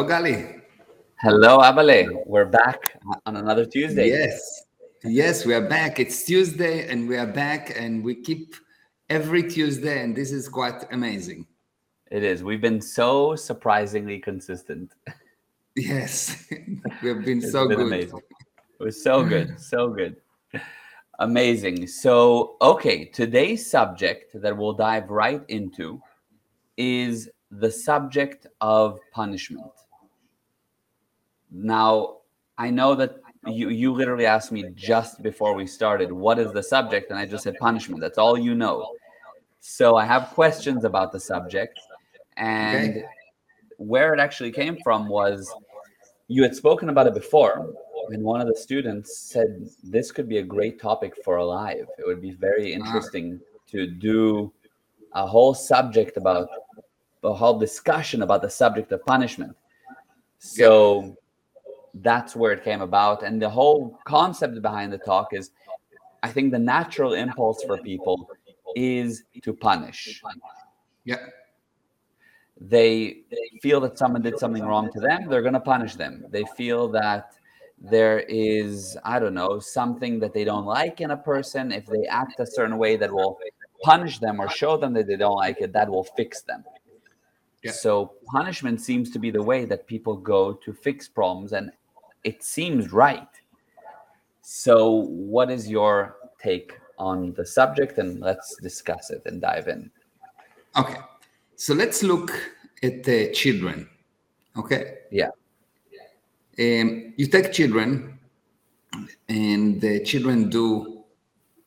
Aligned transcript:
Hello, 0.00 0.08
Gali. 0.08 0.62
Hello, 1.20 1.58
Abale. 1.58 2.22
We're 2.24 2.46
back 2.46 2.98
on 3.26 3.36
another 3.36 3.66
Tuesday. 3.66 4.08
Yes. 4.08 4.62
Yes, 5.04 5.44
we 5.44 5.52
are 5.52 5.68
back. 5.68 6.00
It's 6.00 6.24
Tuesday 6.24 6.88
and 6.88 7.06
we 7.06 7.18
are 7.18 7.26
back 7.26 7.78
and 7.78 8.02
we 8.02 8.14
keep 8.14 8.54
every 9.10 9.42
Tuesday, 9.42 10.02
and 10.02 10.16
this 10.16 10.32
is 10.32 10.48
quite 10.48 10.90
amazing. 10.90 11.46
It 12.10 12.24
is. 12.24 12.42
We've 12.42 12.62
been 12.62 12.80
so 12.80 13.36
surprisingly 13.36 14.18
consistent. 14.18 14.94
Yes, 15.76 16.46
we 17.02 17.08
have 17.10 17.22
been 17.22 17.42
so 17.42 17.68
been 17.68 17.76
good. 17.76 17.86
Amazing. 17.86 18.20
It 18.80 18.84
was 18.84 19.04
so 19.04 19.22
good. 19.22 19.56
So 19.60 19.88
good. 19.90 20.16
Amazing. 21.18 21.86
So, 21.88 22.56
okay, 22.62 23.04
today's 23.04 23.70
subject 23.70 24.40
that 24.40 24.56
we'll 24.56 24.72
dive 24.72 25.10
right 25.10 25.42
into 25.48 26.00
is 26.78 27.28
the 27.50 27.70
subject 27.70 28.46
of 28.62 28.98
punishment. 29.12 29.70
Now, 31.50 32.18
I 32.58 32.70
know 32.70 32.94
that 32.94 33.16
you 33.46 33.70
you 33.70 33.92
literally 33.92 34.26
asked 34.26 34.52
me 34.52 34.64
just 34.74 35.22
before 35.22 35.54
we 35.54 35.66
started 35.66 36.12
what 36.12 36.38
is 36.38 36.52
the 36.52 36.62
subject 36.62 37.10
and 37.10 37.18
I 37.18 37.26
just 37.26 37.44
said 37.44 37.56
punishment. 37.58 38.00
That's 38.00 38.18
all 38.18 38.38
you 38.38 38.54
know. 38.54 38.94
So 39.60 39.96
I 39.96 40.04
have 40.04 40.30
questions 40.30 40.84
about 40.84 41.12
the 41.12 41.20
subject 41.20 41.78
and 42.36 42.90
okay. 42.90 43.04
where 43.78 44.12
it 44.14 44.20
actually 44.20 44.52
came 44.52 44.76
from 44.82 45.08
was 45.08 45.50
you 46.28 46.42
had 46.42 46.54
spoken 46.54 46.90
about 46.90 47.06
it 47.06 47.14
before 47.14 47.72
and 48.10 48.22
one 48.22 48.40
of 48.40 48.46
the 48.46 48.56
students 48.56 49.18
said 49.18 49.68
this 49.82 50.12
could 50.12 50.28
be 50.28 50.38
a 50.38 50.42
great 50.42 50.80
topic 50.80 51.14
for 51.24 51.36
a 51.36 51.44
live. 51.44 51.86
It 51.98 52.06
would 52.06 52.20
be 52.20 52.32
very 52.32 52.72
ah. 52.72 52.76
interesting 52.76 53.40
to 53.68 53.86
do 53.86 54.52
a 55.14 55.26
whole 55.26 55.54
subject 55.54 56.16
about 56.16 56.48
a 57.24 57.32
whole 57.32 57.58
discussion 57.58 58.22
about 58.22 58.42
the 58.42 58.50
subject 58.50 58.92
of 58.92 59.04
punishment. 59.04 59.54
So 60.38 61.16
that's 61.94 62.36
where 62.36 62.52
it 62.52 62.64
came 62.64 62.80
about. 62.80 63.22
And 63.22 63.40
the 63.40 63.50
whole 63.50 63.98
concept 64.04 64.60
behind 64.62 64.92
the 64.92 64.98
talk 64.98 65.28
is 65.32 65.50
I 66.22 66.28
think 66.28 66.52
the 66.52 66.58
natural 66.58 67.14
impulse 67.14 67.62
for 67.64 67.78
people 67.78 68.28
is 68.76 69.24
to 69.42 69.52
punish. 69.52 70.22
Yeah. 71.04 71.16
They 72.60 73.22
feel 73.62 73.80
that 73.80 73.98
someone 73.98 74.22
did 74.22 74.38
something 74.38 74.64
wrong 74.64 74.92
to 74.92 75.00
them, 75.00 75.28
they're 75.28 75.42
going 75.42 75.54
to 75.54 75.60
punish 75.60 75.94
them. 75.94 76.26
They 76.30 76.44
feel 76.56 76.88
that 76.88 77.32
there 77.80 78.20
is, 78.28 78.98
I 79.04 79.18
don't 79.18 79.32
know, 79.32 79.58
something 79.58 80.20
that 80.20 80.34
they 80.34 80.44
don't 80.44 80.66
like 80.66 81.00
in 81.00 81.12
a 81.12 81.16
person. 81.16 81.72
If 81.72 81.86
they 81.86 82.04
act 82.06 82.38
a 82.38 82.46
certain 82.46 82.76
way 82.76 82.96
that 82.96 83.10
will 83.10 83.38
punish 83.82 84.18
them 84.18 84.38
or 84.38 84.50
show 84.50 84.76
them 84.76 84.92
that 84.92 85.06
they 85.06 85.16
don't 85.16 85.36
like 85.36 85.62
it, 85.62 85.72
that 85.72 85.88
will 85.88 86.04
fix 86.04 86.42
them. 86.42 86.62
Yeah. 87.62 87.72
So 87.72 88.12
punishment 88.26 88.82
seems 88.82 89.10
to 89.12 89.18
be 89.18 89.30
the 89.30 89.42
way 89.42 89.64
that 89.64 89.86
people 89.86 90.16
go 90.16 90.52
to 90.52 90.72
fix 90.72 91.08
problems, 91.08 91.52
and 91.52 91.72
it 92.24 92.42
seems 92.42 92.92
right. 92.92 93.28
So, 94.42 94.94
what 94.94 95.50
is 95.50 95.68
your 95.68 96.16
take 96.38 96.72
on 96.98 97.32
the 97.34 97.46
subject? 97.46 97.98
And 97.98 98.20
let's 98.20 98.56
discuss 98.56 99.10
it 99.10 99.22
and 99.26 99.40
dive 99.40 99.68
in. 99.68 99.90
Okay, 100.76 100.98
so 101.56 101.74
let's 101.74 102.02
look 102.02 102.30
at 102.82 103.04
the 103.04 103.32
children. 103.32 103.88
Okay. 104.56 104.94
Yeah. 105.10 105.30
Um, 106.58 107.14
you 107.16 107.26
take 107.26 107.52
children, 107.52 108.18
and 109.28 109.80
the 109.80 110.00
children 110.04 110.50
do 110.50 111.04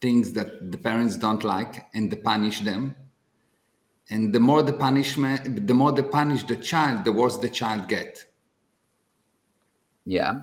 things 0.01 0.33
that 0.33 0.71
the 0.71 0.77
parents 0.77 1.15
don't 1.15 1.43
like, 1.43 1.87
and 1.93 2.11
they 2.11 2.17
punish 2.17 2.59
them 2.59 2.95
and 4.09 4.33
the 4.33 4.39
more 4.39 4.61
the 4.63 4.73
punishment 4.73 5.67
the 5.67 5.73
more 5.73 5.91
they 5.91 6.03
punish 6.03 6.43
the 6.43 6.55
child 6.55 7.03
the 7.05 7.11
worse 7.11 7.37
the 7.37 7.49
child 7.49 7.87
get 7.87 8.25
yeah 10.05 10.41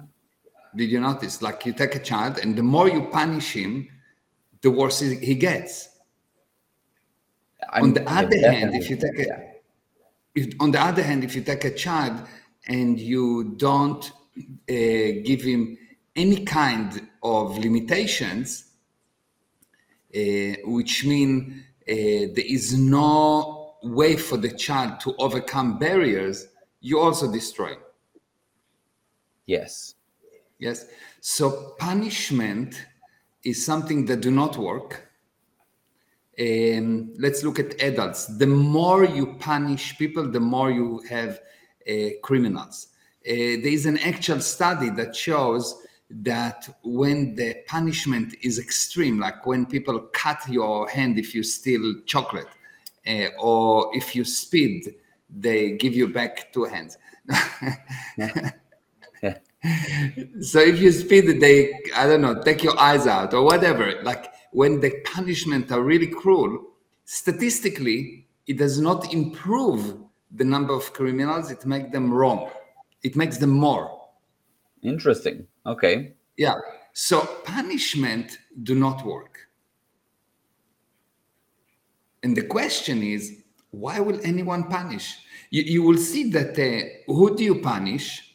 did 0.77 0.91
you 0.91 1.01
notice 1.01 1.43
like 1.43 1.67
you 1.67 1.73
take 1.73 1.95
a 1.95 1.99
child 1.99 2.39
and 2.39 2.57
the 2.57 2.63
more 2.63 2.89
you 2.89 3.03
punish 3.07 3.53
him 3.53 3.89
the 4.63 4.71
worse 4.71 5.01
he 5.01 5.35
gets 5.35 5.89
I'm, 7.71 7.85
on 7.85 7.95
the 7.95 8.11
other 8.11 8.39
hand 8.39 8.75
if 8.75 8.89
you 8.91 8.97
take 8.97 9.19
a 9.19 9.27
yeah. 9.27 9.41
if, 10.35 10.55
on 10.61 10.71
the 10.71 10.81
other 10.81 11.03
hand 11.03 11.25
if 11.25 11.35
you 11.35 11.43
take 11.43 11.65
a 11.65 11.75
child 11.75 12.21
and 12.67 12.99
you 12.99 13.55
don't 13.57 14.11
uh, 14.37 15.21
give 15.25 15.43
him 15.43 15.77
any 16.17 16.45
kind 16.45 17.09
of 17.23 17.59
limitations 17.59 18.71
uh, 20.15 20.19
which 20.65 21.05
mean 21.05 21.65
uh, 21.89 21.95
there 22.35 22.45
is 22.47 22.77
no 22.77 23.77
way 23.83 24.17
for 24.17 24.37
the 24.37 24.51
child 24.51 25.01
to 25.01 25.15
overcome 25.19 25.79
barriers, 25.79 26.49
you 26.81 26.99
also 26.99 27.31
destroy. 27.31 27.75
Yes. 29.51 29.97
Yes. 30.61 30.87
So 31.21 31.75
punishment 31.77 32.87
is 33.43 33.65
something 33.65 34.07
that 34.07 34.21
do 34.21 34.31
not 34.31 34.57
work. 34.57 35.09
Um, 36.39 37.13
let's 37.19 37.43
look 37.43 37.59
at 37.59 37.83
adults. 37.83 38.27
The 38.27 38.47
more 38.47 39.05
you 39.05 39.35
punish 39.41 39.99
people, 39.99 40.31
the 40.31 40.39
more 40.39 40.71
you 40.71 41.03
have 41.11 41.41
uh, 41.91 42.11
criminals. 42.23 42.89
Uh, 43.27 43.59
there 43.63 43.75
is 43.79 43.87
an 43.87 43.99
actual 43.99 44.41
study 44.41 44.89
that 44.91 45.17
shows 45.17 45.83
that 46.11 46.69
when 46.85 47.35
the 47.35 47.57
punishment 47.67 48.37
is 48.43 48.61
extreme, 48.61 49.19
like 49.19 49.47
when 49.47 49.67
people 49.67 49.99
cut 50.13 50.41
your 50.49 50.89
hand 50.89 51.19
if 51.19 51.35
you 51.35 51.43
steal 51.43 51.87
chocolate, 52.07 52.53
uh, 53.05 53.27
or 53.41 53.91
if 53.97 54.15
you 54.15 54.25
speed, 54.25 54.95
they 55.29 55.73
give 55.73 55.95
you 55.95 56.07
back 56.07 56.53
two 56.53 56.65
hands. 56.65 56.99
so 60.41 60.59
if 60.59 60.81
you 60.81 60.91
speed, 60.91 61.41
they 61.41 61.73
I 61.95 62.07
don't 62.07 62.23
know, 62.23 62.43
take 62.43 62.63
your 62.63 62.79
eyes 62.79 63.07
out 63.07 63.35
or 63.35 63.43
whatever. 63.43 64.01
Like 64.03 64.33
when 64.53 64.81
the 64.81 64.91
punishment 65.05 65.71
are 65.71 65.83
really 65.83 66.07
cruel, 66.07 66.73
statistically, 67.05 68.27
it 68.47 68.57
does 68.57 68.81
not 68.81 69.13
improve 69.13 69.97
the 70.31 70.45
number 70.45 70.75
of 70.75 70.93
criminals. 70.93 71.51
It 71.51 71.67
makes 71.67 71.91
them 71.91 72.13
wrong. 72.13 72.51
It 73.03 73.17
makes 73.17 73.39
them 73.39 73.51
more. 73.51 74.09
Interesting. 74.83 75.47
Okay. 75.67 76.15
Yeah. 76.37 76.55
So 76.93 77.21
punishment 77.45 78.39
do 78.63 78.75
not 78.75 79.05
work. 79.05 79.39
And 82.23 82.37
the 82.37 82.43
question 82.43 83.03
is, 83.03 83.43
why 83.71 84.01
will 84.01 84.21
anyone 84.23 84.65
punish? 84.65 85.19
You, 85.51 85.63
you 85.63 85.83
will 85.83 85.97
see 85.97 86.31
that 86.31 86.59
uh, 86.59 87.13
who 87.13 87.37
do 87.37 87.45
you 87.45 87.61
punish? 87.61 88.30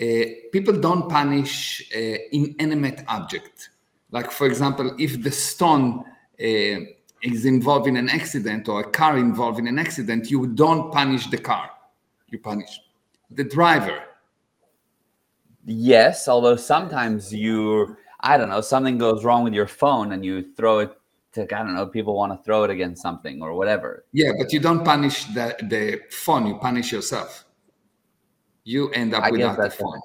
Uh, 0.00 0.24
people 0.52 0.78
don't 0.78 1.08
punish 1.08 1.90
uh, 1.94 2.16
inanimate 2.32 3.04
object. 3.08 3.70
Like 4.10 4.30
for 4.30 4.46
example, 4.46 4.94
if 4.98 5.22
the 5.22 5.30
stone 5.30 6.04
uh, 6.40 6.78
is 7.22 7.44
involved 7.44 7.86
in 7.86 7.96
an 7.96 8.08
accident 8.08 8.68
or 8.68 8.80
a 8.80 8.90
car 8.90 9.18
involved 9.18 9.58
in 9.58 9.66
an 9.66 9.78
accident, 9.78 10.30
you 10.30 10.46
don't 10.48 10.92
punish 10.92 11.28
the 11.28 11.38
car. 11.38 11.70
You 12.28 12.38
punish 12.40 12.80
the 13.30 13.44
driver 13.44 13.98
yes 15.64 16.28
although 16.28 16.56
sometimes 16.56 17.32
you 17.32 17.96
i 18.20 18.36
don't 18.36 18.48
know 18.48 18.60
something 18.60 18.98
goes 18.98 19.24
wrong 19.24 19.42
with 19.42 19.54
your 19.54 19.66
phone 19.66 20.12
and 20.12 20.24
you 20.24 20.52
throw 20.54 20.80
it 20.80 20.92
to 21.32 21.42
i 21.42 21.62
don't 21.62 21.74
know 21.74 21.86
people 21.86 22.14
want 22.14 22.32
to 22.32 22.44
throw 22.44 22.64
it 22.64 22.70
against 22.70 23.00
something 23.00 23.42
or 23.42 23.54
whatever 23.54 24.04
yeah 24.12 24.30
but 24.38 24.52
you 24.52 24.60
don't 24.60 24.84
punish 24.84 25.24
the 25.26 25.56
the 25.62 26.00
phone 26.10 26.46
you 26.46 26.56
punish 26.56 26.92
yourself 26.92 27.43
you 28.64 28.90
end 28.90 29.14
up 29.14 29.24
I 29.24 29.30
without 29.30 29.58
the 29.58 29.70
phone 29.70 30.00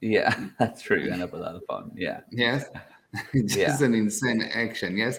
yeah 0.00 0.34
that's 0.58 0.82
true 0.82 0.98
you 0.98 1.10
end 1.10 1.22
up 1.22 1.32
without 1.32 1.54
the 1.54 1.66
phone 1.68 1.90
yeah 1.94 2.20
yes 2.30 2.66
it's 3.32 3.56
yeah. 3.56 3.82
an 3.82 3.94
insane 3.94 4.42
action 4.42 4.96
yes 4.96 5.18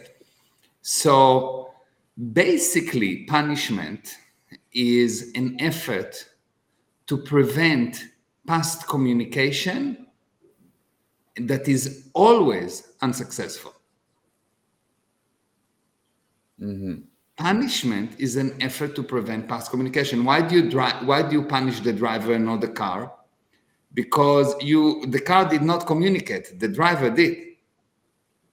so 0.81 1.73
basically 2.33 3.25
punishment 3.25 4.17
is 4.73 5.31
an 5.35 5.57
effort 5.59 6.25
to 7.07 7.17
prevent 7.17 8.05
past 8.47 8.87
communication 8.87 10.07
that 11.37 11.67
is 11.67 12.09
always 12.13 12.93
unsuccessful. 13.01 13.73
Mm-hmm. 16.61 17.01
Punishment 17.41 18.11
is 18.19 18.35
an 18.35 18.55
effort 18.61 18.95
to 18.95 19.01
prevent 19.01 19.47
past 19.47 19.71
communication. 19.71 20.23
Why 20.23 20.43
do 20.43 20.55
you 20.55 20.69
drive? 20.69 21.07
Why 21.07 21.23
do 21.23 21.33
you 21.35 21.43
punish 21.43 21.79
the 21.79 21.91
driver 21.91 22.33
and 22.33 22.45
not 22.45 22.61
the 22.61 22.67
car? 22.67 23.11
Because 23.95 24.53
you 24.61 25.07
the 25.07 25.19
car 25.19 25.49
did 25.49 25.63
not 25.63 25.87
communicate. 25.87 26.59
The 26.59 26.67
driver 26.67 27.09
did. 27.09 27.35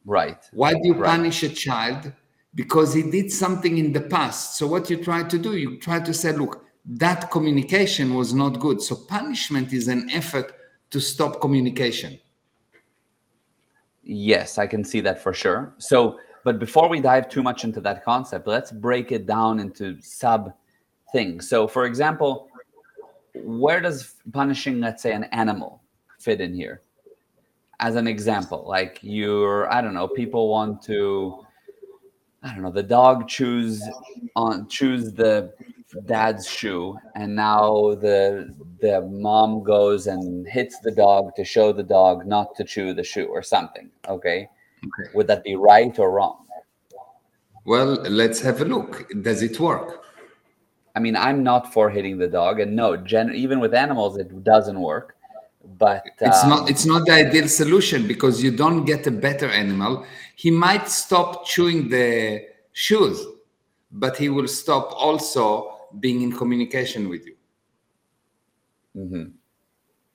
Right. 0.06 0.42
Why 0.52 0.72
do 0.72 0.80
you 0.84 0.94
right. 0.94 1.10
punish 1.10 1.42
a 1.42 1.50
child? 1.50 2.10
Because 2.54 2.94
he 2.94 3.02
did 3.02 3.30
something 3.30 3.76
in 3.76 3.92
the 3.92 4.00
past. 4.00 4.56
So 4.56 4.66
what 4.66 4.88
you 4.88 4.96
try 5.04 5.22
to 5.22 5.38
do, 5.38 5.54
you 5.54 5.78
try 5.78 6.00
to 6.00 6.14
say, 6.14 6.32
look, 6.32 6.64
that 6.86 7.30
communication 7.30 8.14
was 8.14 8.32
not 8.32 8.58
good. 8.58 8.80
So 8.80 8.96
punishment 8.96 9.74
is 9.74 9.88
an 9.88 10.08
effort 10.08 10.50
to 10.92 10.98
stop 10.98 11.42
communication. 11.42 12.18
Yes, 14.02 14.56
I 14.56 14.66
can 14.66 14.82
see 14.82 15.02
that 15.02 15.22
for 15.22 15.34
sure. 15.34 15.74
So, 15.76 16.18
but 16.44 16.58
before 16.58 16.88
we 16.88 17.00
dive 17.00 17.28
too 17.28 17.42
much 17.42 17.64
into 17.64 17.80
that 17.82 18.04
concept, 18.04 18.46
let's 18.46 18.70
break 18.70 19.12
it 19.12 19.26
down 19.26 19.60
into 19.60 20.00
sub 20.00 20.52
things. 21.12 21.48
So, 21.48 21.66
for 21.66 21.84
example, 21.86 22.48
where 23.34 23.80
does 23.80 24.14
punishing, 24.32 24.80
let's 24.80 25.02
say, 25.02 25.12
an 25.12 25.24
animal 25.24 25.82
fit 26.18 26.40
in 26.40 26.54
here? 26.54 26.82
As 27.80 27.94
an 27.94 28.08
example, 28.08 28.64
like 28.66 28.98
you're, 29.02 29.72
I 29.72 29.80
don't 29.80 29.94
know, 29.94 30.08
people 30.08 30.48
want 30.48 30.82
to, 30.84 31.46
I 32.42 32.52
don't 32.52 32.62
know, 32.62 32.72
the 32.72 32.82
dog 32.82 33.28
choose 33.28 33.82
on 34.34 34.68
choose 34.68 35.12
the 35.12 35.52
dad's 36.06 36.48
shoe, 36.48 36.98
and 37.14 37.34
now 37.34 37.94
the 37.94 38.54
the 38.80 39.00
mom 39.02 39.62
goes 39.62 40.06
and 40.06 40.46
hits 40.46 40.80
the 40.80 40.90
dog 40.90 41.34
to 41.36 41.44
show 41.44 41.72
the 41.72 41.82
dog 41.82 42.26
not 42.26 42.54
to 42.56 42.64
chew 42.64 42.92
the 42.92 43.04
shoe 43.04 43.26
or 43.26 43.42
something. 43.42 43.90
Okay, 44.08 44.48
okay. 44.84 45.10
would 45.14 45.26
that 45.26 45.44
be 45.44 45.56
right 45.56 45.98
or 45.98 46.10
wrong? 46.10 46.46
Well, 47.64 47.94
let's 48.08 48.40
have 48.40 48.62
a 48.62 48.64
look. 48.64 49.10
Does 49.22 49.42
it 49.42 49.60
work? 49.60 50.04
I 50.96 51.00
mean, 51.00 51.16
I'm 51.16 51.42
not 51.42 51.72
for 51.72 51.90
hitting 51.90 52.18
the 52.18 52.26
dog, 52.26 52.60
and 52.60 52.74
no, 52.74 52.96
gen- 52.96 53.34
even 53.34 53.60
with 53.60 53.74
animals, 53.74 54.16
it 54.16 54.42
doesn't 54.42 54.80
work. 54.80 55.16
But 55.76 56.02
it's 56.20 56.42
um, 56.44 56.48
not 56.48 56.70
it's 56.70 56.86
not 56.86 57.04
the 57.04 57.12
ideal 57.12 57.46
solution 57.46 58.06
because 58.08 58.42
you 58.42 58.50
don't 58.50 58.84
get 58.84 59.06
a 59.06 59.10
better 59.10 59.48
animal. 59.48 60.06
He 60.34 60.50
might 60.50 60.88
stop 60.88 61.46
chewing 61.46 61.88
the 61.88 62.46
shoes, 62.72 63.24
but 63.92 64.16
he 64.16 64.28
will 64.28 64.48
stop 64.48 64.92
also 64.96 65.78
being 66.00 66.22
in 66.22 66.32
communication 66.32 67.08
with 67.08 67.26
you. 67.26 67.36
Mm-hmm. 68.96 69.24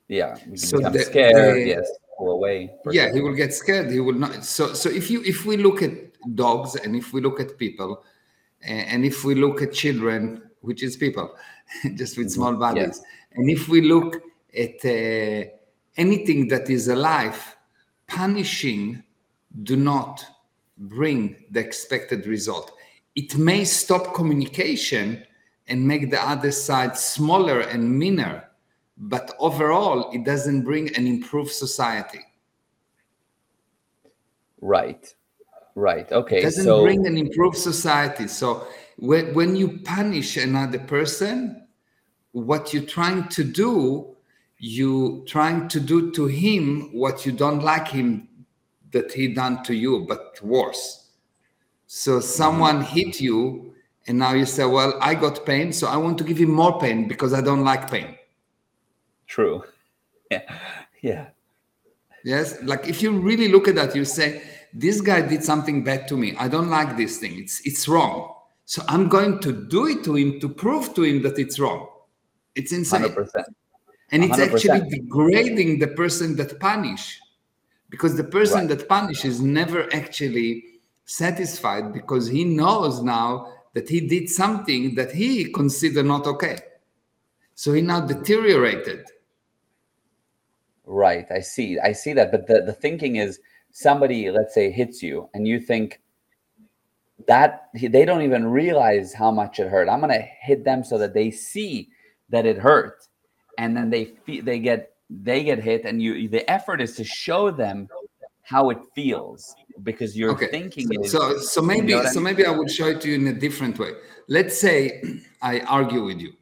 Yeah, 0.07 0.36
so 0.56 0.80
the, 0.80 1.00
scared. 1.00 1.56
The, 1.56 1.68
yes, 1.68 1.88
away. 2.19 2.71
Yeah, 2.92 3.12
he 3.13 3.21
will 3.21 3.33
get 3.33 3.54
scared. 3.54 3.92
He 3.92 4.00
will 4.00 4.13
not. 4.13 4.44
So, 4.45 4.74
so 4.74 4.89
if 4.89 5.10
you 5.10 5.21
if 5.24 5.45
we 5.45 5.57
look 5.57 5.81
at 5.81 5.92
dogs 6.36 6.75
and 6.75 6.95
if 6.95 7.13
we 7.13 7.21
look 7.21 7.39
at 7.39 7.57
people, 7.57 8.04
and 8.62 9.06
if 9.06 9.24
we 9.24 9.36
look 9.36 9.62
at 9.62 9.74
children 9.74 10.42
which 10.62 10.81
is 10.81 10.95
people, 10.95 11.36
just 11.95 12.18
with 12.18 12.27
mm-hmm. 12.27 12.33
small 12.33 12.56
bodies. 12.56 13.01
Yeah. 13.01 13.39
And 13.39 13.50
if 13.50 13.68
we 13.68 13.81
look 13.81 14.24
at 14.57 14.86
uh, 14.86 15.50
anything 15.98 16.48
that 16.48 16.69
is 16.69 16.88
alive, 16.88 17.56
punishing 18.07 19.04
do 19.63 19.75
not 19.75 20.25
bring 20.77 21.36
the 21.51 21.59
expected 21.59 22.25
result. 22.25 22.71
It 23.16 23.38
may 23.38 23.63
stop 23.66 24.13
communication 24.13 25.24
and 25.68 25.88
make 25.88 26.09
the 26.09 26.21
other 26.21 26.51
side 26.51 26.98
smaller 26.98 27.62
and 27.62 27.98
meaner, 27.98 28.50
but 28.98 29.36
overall, 29.40 30.12
it 30.12 30.24
doesn't 30.24 30.63
bring 30.63 30.95
an 30.95 31.07
improved 31.07 31.51
society. 31.51 32.22
Right, 34.62 35.13
right. 35.75 36.10
Okay. 36.12 36.40
It 36.40 36.44
doesn't 36.44 36.63
so... 36.63 36.84
bring 36.84 37.06
an 37.06 37.18
improved 37.18 37.57
society. 37.57 38.28
So 38.28 38.68
when, 38.98 39.34
when 39.34 39.56
you 39.56 39.80
punish 39.80 40.38
another 40.38 40.80
person, 40.80 41.68
what 42.31 42.74
you're 42.74 42.84
trying 42.84 43.28
to 43.30 43.44
do, 43.44 44.16
you 44.57 45.24
trying 45.28 45.68
to 45.68 45.80
do 45.80 46.12
to 46.12 46.25
him 46.25 46.90
what 46.94 47.25
you 47.25 47.31
don't 47.31 47.62
like 47.62 47.88
him 47.88 48.28
that 48.92 49.12
he 49.12 49.28
done 49.34 49.63
to 49.63 49.75
you, 49.75 50.06
but 50.07 50.40
worse. 50.42 51.10
So 51.88 52.19
someone 52.19 52.84
mm-hmm. 52.84 52.95
hit 52.95 53.22
you, 53.22 53.74
and 54.07 54.18
now 54.18 54.34
you 54.34 54.45
say, 54.45 54.66
"Well, 54.66 54.98
I 55.01 55.16
got 55.16 55.45
pain, 55.45 55.74
so 55.74 55.88
I 55.88 55.98
want 55.98 56.18
to 56.19 56.24
give 56.24 56.38
him 56.38 56.51
more 56.51 56.80
pain 56.80 57.07
because 57.07 57.34
I 57.34 57.42
don't 57.42 57.63
like 57.63 57.92
pain." 57.92 58.16
True. 59.33 59.63
Yeah. 60.31 60.41
Yeah. 61.01 61.25
Yes. 62.24 62.57
Like 62.63 62.88
if 62.88 63.03
you 63.03 63.12
really 63.12 63.50
look 63.50 63.68
at 63.68 63.75
that, 63.75 63.95
you 63.95 64.03
say, 64.03 64.41
"This 64.74 65.00
guy 65.00 65.21
did 65.21 65.44
something 65.44 65.83
bad 65.83 66.07
to 66.07 66.18
me. 66.18 66.35
I 66.39 66.47
don't 66.47 66.71
like 66.71 66.97
this 66.97 67.19
thing. 67.19 67.38
It's 67.38 67.62
it's 67.65 67.88
wrong." 67.88 68.33
So 68.65 68.81
I'm 68.88 69.09
going 69.09 69.39
to 69.41 69.51
do 69.51 69.85
it 69.85 70.03
to 70.06 70.15
him 70.15 70.39
to 70.39 70.50
prove 70.50 70.95
to 70.95 71.03
him 71.03 71.21
that 71.21 71.38
it's 71.38 71.59
wrong. 71.59 71.88
It's 72.56 72.71
insane. 72.71 73.03
100%. 73.03 73.44
And 74.12 74.24
it's 74.24 74.38
100%. 74.38 74.53
actually 74.53 74.89
degrading 74.89 75.77
the 75.77 75.89
person 75.89 76.35
that 76.38 76.59
punish 76.59 77.19
because 77.89 78.15
the 78.15 78.24
person 78.24 78.62
right. 78.62 78.69
that 78.69 78.89
punish 78.89 79.24
is 79.24 79.39
never 79.39 79.94
actually 79.94 80.63
satisfied 81.06 81.94
because 81.94 82.27
he 82.27 82.44
knows 82.44 83.03
now 83.03 83.53
that 83.74 83.88
he 83.88 84.00
did 84.00 84.30
something 84.30 84.95
that 84.95 85.12
he 85.12 85.51
considered 85.51 86.07
not 86.07 86.25
okay. 86.25 86.57
So 87.56 87.74
he 87.74 87.81
now 87.81 88.01
deteriorated. 88.01 89.06
Right. 90.85 91.25
I 91.31 91.39
see. 91.39 91.80
I 91.80 91.91
see 91.91 92.13
that. 92.13 92.31
But 92.31 92.47
the, 92.47 92.62
the 92.62 92.74
thinking 92.74 93.18
is 93.18 93.39
somebody, 93.71 94.30
let's 94.31 94.53
say, 94.53 94.71
hits 94.71 95.01
you 95.01 95.30
and 95.33 95.47
you 95.47 95.59
think, 95.59 96.01
that 97.27 97.69
they 97.74 98.06
don't 98.06 98.21
even 98.21 98.45
realize 98.47 99.13
how 99.13 99.31
much 99.31 99.59
it 99.59 99.69
hurt. 99.69 99.88
I'm 99.89 100.01
gonna 100.01 100.19
hit 100.19 100.63
them 100.63 100.83
so 100.83 100.97
that 100.97 101.13
they 101.13 101.31
see 101.31 101.89
that 102.30 102.45
it 102.45 102.57
hurt, 102.57 103.07
and 103.57 103.75
then 103.75 103.89
they 103.89 104.06
feel 104.06 104.44
they 104.44 104.59
get 104.59 104.94
they 105.09 105.44
get 105.44 105.59
hit, 105.59 105.85
and 105.85 106.01
you 106.01 106.27
the 106.27 106.50
effort 106.50 106.81
is 106.81 106.95
to 106.97 107.03
show 107.03 107.51
them 107.51 107.88
how 108.41 108.69
it 108.69 108.80
feels 108.94 109.56
because 109.83 110.18
you're 110.18 110.31
okay. 110.31 110.47
thinking 110.47 110.88
so, 111.06 111.38
so, 111.38 111.38
so 111.38 111.62
maybe 111.62 111.94
you 111.94 112.03
know 112.03 112.09
so 112.09 112.19
maybe 112.19 112.45
I 112.45 112.51
would 112.51 112.69
show 112.69 112.88
it 112.88 113.01
to 113.01 113.09
you 113.09 113.15
in 113.15 113.27
a 113.27 113.33
different 113.33 113.80
way. 113.80 113.91
Let's 114.27 114.59
say 114.59 115.01
I 115.41 115.62
argue 115.62 116.03
with 116.06 116.19
you, 116.19 116.33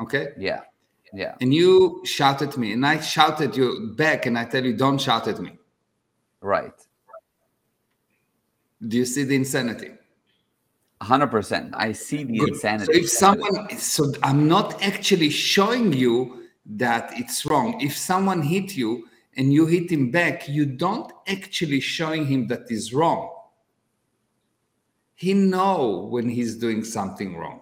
okay? 0.00 0.28
Yeah, 0.38 0.60
yeah. 1.16 1.34
And 1.40 1.52
you 1.52 2.02
shout 2.04 2.42
at 2.42 2.56
me, 2.56 2.72
and 2.72 2.86
I 2.86 3.00
shout 3.00 3.40
at 3.40 3.56
you 3.56 3.94
back, 3.96 4.26
and 4.26 4.38
I 4.38 4.44
tell 4.44 4.64
you, 4.64 4.76
"Don't 4.76 5.00
shout 5.00 5.26
at 5.28 5.40
me." 5.40 5.58
Right. 6.40 6.78
Do 8.86 8.96
you 8.96 9.06
see 9.06 9.24
the 9.24 9.34
insanity? 9.34 9.90
Hundred 11.00 11.28
percent. 11.28 11.74
I 11.74 11.92
see 11.92 12.24
the 12.24 12.38
Good. 12.38 12.48
insanity. 12.50 12.92
So 12.92 12.98
if 12.98 13.10
someone, 13.10 13.78
so 13.78 14.12
I'm 14.22 14.46
not 14.48 14.82
actually 14.82 15.30
showing 15.30 15.92
you 15.92 16.48
that 16.66 17.12
it's 17.16 17.46
wrong. 17.46 17.80
If 17.80 17.96
someone 17.96 18.42
hit 18.42 18.76
you 18.76 19.08
and 19.36 19.52
you 19.52 19.66
hit 19.66 19.90
him 19.90 20.10
back, 20.10 20.48
you 20.48 20.66
don't 20.66 21.12
actually 21.26 21.80
showing 21.80 22.26
him 22.26 22.46
that 22.48 22.70
is 22.70 22.92
wrong. 22.92 23.32
He 25.14 25.32
know 25.32 26.08
when 26.10 26.28
he's 26.28 26.56
doing 26.56 26.84
something 26.84 27.36
wrong. 27.36 27.60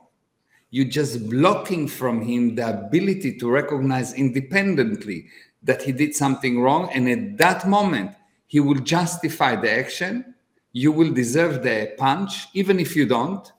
You're 0.75 0.95
just 1.01 1.31
blocking 1.31 1.87
from 1.87 2.23
him 2.23 2.57
the 2.57 2.69
ability 2.69 3.39
to 3.39 3.51
recognize 3.51 4.13
independently 4.15 5.27
that 5.63 5.83
he 5.83 5.93
did 5.93 6.15
something 6.17 6.61
wrong, 6.61 6.91
and 6.93 7.09
at 7.09 7.39
that 7.39 7.69
moment 7.69 8.11
he 8.47 8.61
will 8.61 8.81
justify 8.81 9.55
the 9.55 9.71
action 9.71 10.35
you 10.75 10.91
will 10.91 11.13
deserve 11.13 11.63
the 11.63 11.95
punch, 11.97 12.49
even 12.53 12.81
if 12.81 12.97
you 12.97 13.07
don't. 13.07 13.51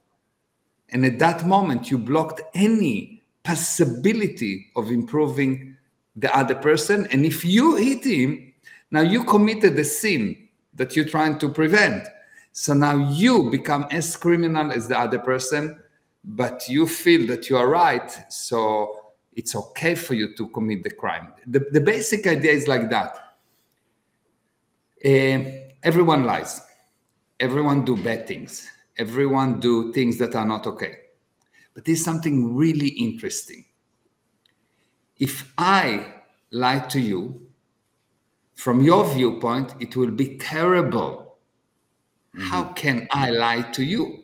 And 0.89 1.05
at 1.05 1.17
that 1.19 1.45
moment, 1.45 1.89
you 1.89 1.97
blocked 1.97 2.41
any 2.53 3.23
possibility 3.41 4.67
of 4.75 4.91
improving 4.91 5.77
the 6.17 6.35
other 6.35 6.55
person. 6.55 7.07
And 7.11 7.25
if 7.25 7.45
you 7.45 7.77
hit 7.77 8.03
him, 8.03 8.53
now 8.91 8.99
you 9.01 9.23
committed 9.23 9.79
a 9.79 9.85
sin 9.85 10.49
that 10.73 10.95
you're 10.95 11.05
trying 11.05 11.39
to 11.39 11.47
prevent. 11.47 12.05
So 12.51 12.73
now 12.73 13.09
you 13.11 13.49
become 13.49 13.87
as 13.91 14.17
criminal 14.17 14.73
as 14.73 14.89
the 14.89 14.99
other 14.99 15.19
person, 15.19 15.79
but 16.25 16.67
you 16.67 16.87
feel 16.87 17.27
that 17.27 17.49
you 17.49 17.57
are 17.57 17.67
right. 17.67 18.11
So 18.31 19.13
it's 19.33 19.55
okay 19.55 19.95
for 19.95 20.13
you 20.13 20.35
to 20.35 20.47
commit 20.49 20.83
the 20.83 20.89
crime. 20.89 21.33
The, 21.45 21.65
the 21.71 21.81
basic 21.81 22.25
idea 22.27 22.51
is 22.51 22.67
like 22.67 22.89
that. 22.89 23.15
Uh, 25.05 25.65
everyone 25.83 26.23
lies 26.23 26.61
everyone 27.39 27.85
do 27.85 27.95
bad 27.97 28.25
things 28.27 28.67
everyone 28.97 29.59
do 29.59 29.93
things 29.93 30.17
that 30.17 30.35
are 30.35 30.45
not 30.45 30.65
okay 30.65 30.97
but 31.73 31.85
there's 31.85 32.03
something 32.03 32.55
really 32.55 32.87
interesting 32.87 33.63
if 35.19 35.53
i 35.57 36.13
lie 36.51 36.79
to 36.79 36.99
you 36.99 37.39
from 38.55 38.81
your 38.81 39.05
viewpoint 39.13 39.75
it 39.79 39.95
will 39.95 40.11
be 40.11 40.37
terrible 40.37 41.37
mm-hmm. 42.35 42.47
how 42.47 42.63
can 42.73 43.07
i 43.11 43.29
lie 43.29 43.61
to 43.61 43.83
you 43.83 44.23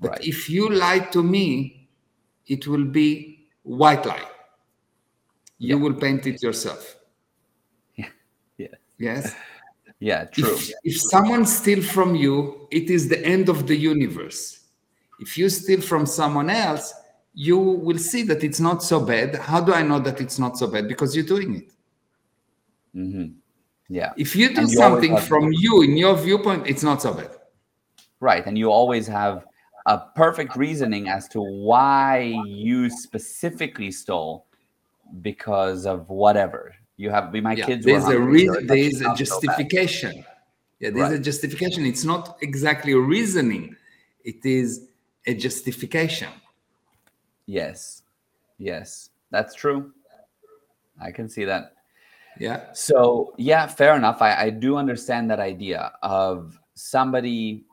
but 0.00 0.10
right. 0.10 0.24
if 0.24 0.48
you 0.48 0.68
lie 0.68 0.98
to 0.98 1.22
me 1.22 1.88
it 2.46 2.66
will 2.66 2.84
be 2.84 3.48
white 3.62 4.04
lie 4.06 4.28
you 5.58 5.78
will 5.78 5.94
paint 5.94 6.26
it 6.26 6.42
yourself 6.42 6.96
yeah. 7.96 8.08
yeah. 8.58 8.68
yes 8.98 9.34
yeah, 10.00 10.24
true. 10.26 10.54
If, 10.54 10.72
if 10.84 11.00
someone 11.00 11.46
steals 11.46 11.88
from 11.88 12.14
you, 12.14 12.68
it 12.70 12.90
is 12.90 13.08
the 13.08 13.24
end 13.24 13.48
of 13.48 13.66
the 13.66 13.76
universe. 13.76 14.60
If 15.18 15.38
you 15.38 15.48
steal 15.48 15.80
from 15.80 16.04
someone 16.06 16.50
else, 16.50 16.92
you 17.32 17.58
will 17.58 17.98
see 17.98 18.22
that 18.24 18.44
it's 18.44 18.60
not 18.60 18.82
so 18.82 19.00
bad. 19.00 19.36
How 19.36 19.60
do 19.60 19.72
I 19.72 19.82
know 19.82 19.98
that 20.00 20.20
it's 20.20 20.38
not 20.38 20.58
so 20.58 20.66
bad? 20.66 20.88
Because 20.88 21.16
you're 21.16 21.24
doing 21.24 21.56
it. 21.56 21.72
Mm-hmm. 22.94 23.26
Yeah. 23.88 24.12
If 24.16 24.34
you 24.34 24.54
do 24.54 24.62
you 24.62 24.68
something 24.68 25.16
from 25.18 25.52
you 25.52 25.82
in 25.82 25.96
your 25.96 26.16
viewpoint, 26.16 26.66
it's 26.66 26.82
not 26.82 27.02
so 27.02 27.14
bad. 27.14 27.30
Right. 28.20 28.44
And 28.46 28.58
you 28.58 28.70
always 28.70 29.06
have 29.06 29.44
a 29.86 29.98
perfect 30.16 30.56
reasoning 30.56 31.08
as 31.08 31.28
to 31.28 31.40
why 31.40 32.34
you 32.44 32.90
specifically 32.90 33.90
stole 33.90 34.46
because 35.22 35.86
of 35.86 36.08
whatever. 36.10 36.74
You 36.96 37.10
have 37.10 37.30
be 37.30 37.40
my 37.40 37.54
yeah, 37.54 37.66
kids 37.66 37.84
there's 37.84 38.06
a 38.06 38.18
reason 38.18 38.66
there 38.66 38.76
is 38.76 39.00
a 39.00 39.14
justification. 39.14 40.24
Yeah 40.80 40.90
there's 40.90 41.10
right. 41.10 41.12
a 41.12 41.18
justification. 41.18 41.86
It's 41.86 42.04
not 42.04 42.36
exactly 42.42 42.92
a 42.92 42.98
reasoning. 42.98 43.76
It 44.24 44.44
is 44.44 44.88
a 45.26 45.34
justification. 45.34 46.28
Yes. 47.46 48.02
Yes. 48.58 49.10
That's 49.30 49.54
true. 49.54 49.92
I 51.00 51.12
can 51.12 51.28
see 51.28 51.44
that. 51.44 51.74
Yeah. 52.38 52.72
So 52.72 53.34
yeah, 53.38 53.66
fair 53.66 53.94
enough. 53.96 54.20
I, 54.20 54.34
I 54.46 54.50
do 54.50 54.76
understand 54.76 55.30
that 55.30 55.40
idea 55.40 55.92
of 56.02 56.58
somebody 56.74 57.64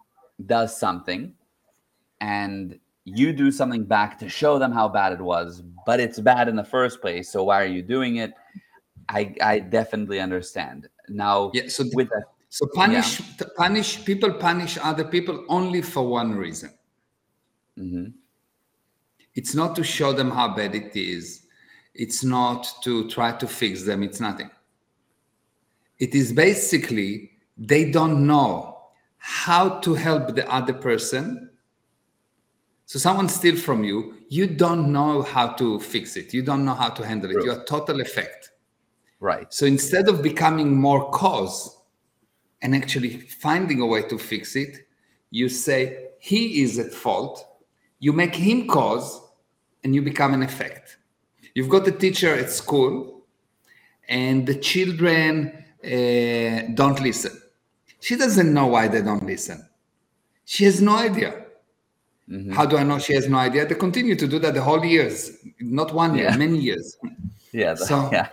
does 0.45 0.77
something 0.77 1.33
and 2.23 2.79
you 3.03 3.33
do 3.33 3.51
something 3.51 3.83
back 3.83 4.17
to 4.17 4.29
show 4.29 4.57
them 4.57 4.71
how 4.71 4.87
bad 4.87 5.11
it 5.11 5.19
was, 5.19 5.61
but 5.85 5.99
it's 5.99 6.19
bad 6.21 6.47
in 6.47 6.55
the 6.55 6.63
first 6.63 7.01
place. 7.01 7.29
So 7.29 7.43
why 7.43 7.61
are 7.61 7.73
you 7.77 7.83
doing 7.83 8.15
it? 8.15 8.31
I 9.09 9.35
I 9.41 9.59
definitely 9.59 10.21
understand. 10.21 10.87
Now 11.09 11.51
yeah, 11.53 11.67
so 11.67 11.83
with 11.93 12.07
that, 12.09 12.23
so 12.47 12.65
punish 12.73 13.19
yeah. 13.19 13.47
punish 13.57 14.05
people 14.05 14.31
punish 14.31 14.77
other 14.81 15.03
people 15.03 15.45
only 15.49 15.81
for 15.81 16.07
one 16.07 16.33
reason. 16.35 16.71
Mm-hmm. 17.77 18.11
It's 19.35 19.53
not 19.53 19.75
to 19.75 19.83
show 19.83 20.13
them 20.13 20.31
how 20.31 20.55
bad 20.55 20.73
it 20.73 20.95
is. 20.95 21.47
It's 21.93 22.23
not 22.23 22.61
to 22.83 23.09
try 23.09 23.33
to 23.33 23.47
fix 23.47 23.83
them. 23.83 24.01
It's 24.01 24.21
nothing. 24.21 24.49
It 25.99 26.15
is 26.15 26.31
basically 26.31 27.31
they 27.57 27.91
don't 27.91 28.25
know 28.25 28.77
how 29.17 29.79
to 29.79 29.93
help 29.93 30.35
the 30.35 30.49
other 30.49 30.73
person. 30.73 31.49
So 32.93 32.99
someone 32.99 33.27
steals 33.27 33.59
from 33.59 33.83
you, 33.83 34.17
you 34.29 34.45
don't 34.45 34.91
know 34.91 35.23
how 35.23 35.47
to 35.53 35.79
fix 35.79 36.15
it. 36.15 36.31
You 36.31 36.43
don't 36.43 36.63
know 36.63 36.75
how 36.75 36.89
to 36.89 37.03
handle 37.03 37.31
it. 37.31 37.43
You're 37.43 37.63
total 37.63 38.01
effect. 38.01 38.51
Right. 39.19 39.51
So 39.51 39.65
instead 39.65 40.07
of 40.07 40.21
becoming 40.21 40.79
more 40.79 41.09
cause 41.09 41.75
and 42.61 42.75
actually 42.75 43.17
finding 43.17 43.81
a 43.81 43.85
way 43.87 44.03
to 44.03 44.19
fix 44.19 44.55
it, 44.55 44.85
you 45.31 45.49
say 45.49 46.09
he 46.19 46.61
is 46.61 46.77
at 46.77 46.93
fault. 46.93 47.43
You 47.97 48.13
make 48.13 48.35
him 48.35 48.67
cause 48.67 49.19
and 49.83 49.95
you 49.95 50.03
become 50.03 50.35
an 50.35 50.43
effect. 50.43 50.97
You've 51.55 51.69
got 51.69 51.87
a 51.87 51.91
teacher 51.91 52.35
at 52.35 52.51
school 52.51 53.25
and 54.07 54.45
the 54.45 54.53
children 54.53 55.65
uh, 55.83 56.71
don't 56.75 57.01
listen. 57.01 57.41
She 58.01 58.17
doesn't 58.17 58.53
know 58.53 58.67
why 58.67 58.87
they 58.87 59.01
don't 59.01 59.25
listen. 59.25 59.67
She 60.45 60.65
has 60.65 60.79
no 60.79 60.95
idea. 60.95 61.42
Mm-hmm. 62.29 62.51
How 62.51 62.65
do 62.65 62.77
I 62.77 62.83
know 62.83 62.99
she 62.99 63.13
has 63.13 63.27
no 63.27 63.37
idea? 63.37 63.65
They 63.65 63.75
continue 63.75 64.15
to 64.15 64.27
do 64.27 64.39
that 64.39 64.53
the 64.53 64.61
whole 64.61 64.83
years, 64.83 65.37
not 65.59 65.93
one 65.93 66.15
year, 66.15 66.29
yeah. 66.29 66.37
many 66.37 66.57
years. 66.57 66.97
Yeah. 67.55 67.75
so, 67.75 68.09
yeah. 68.11 68.29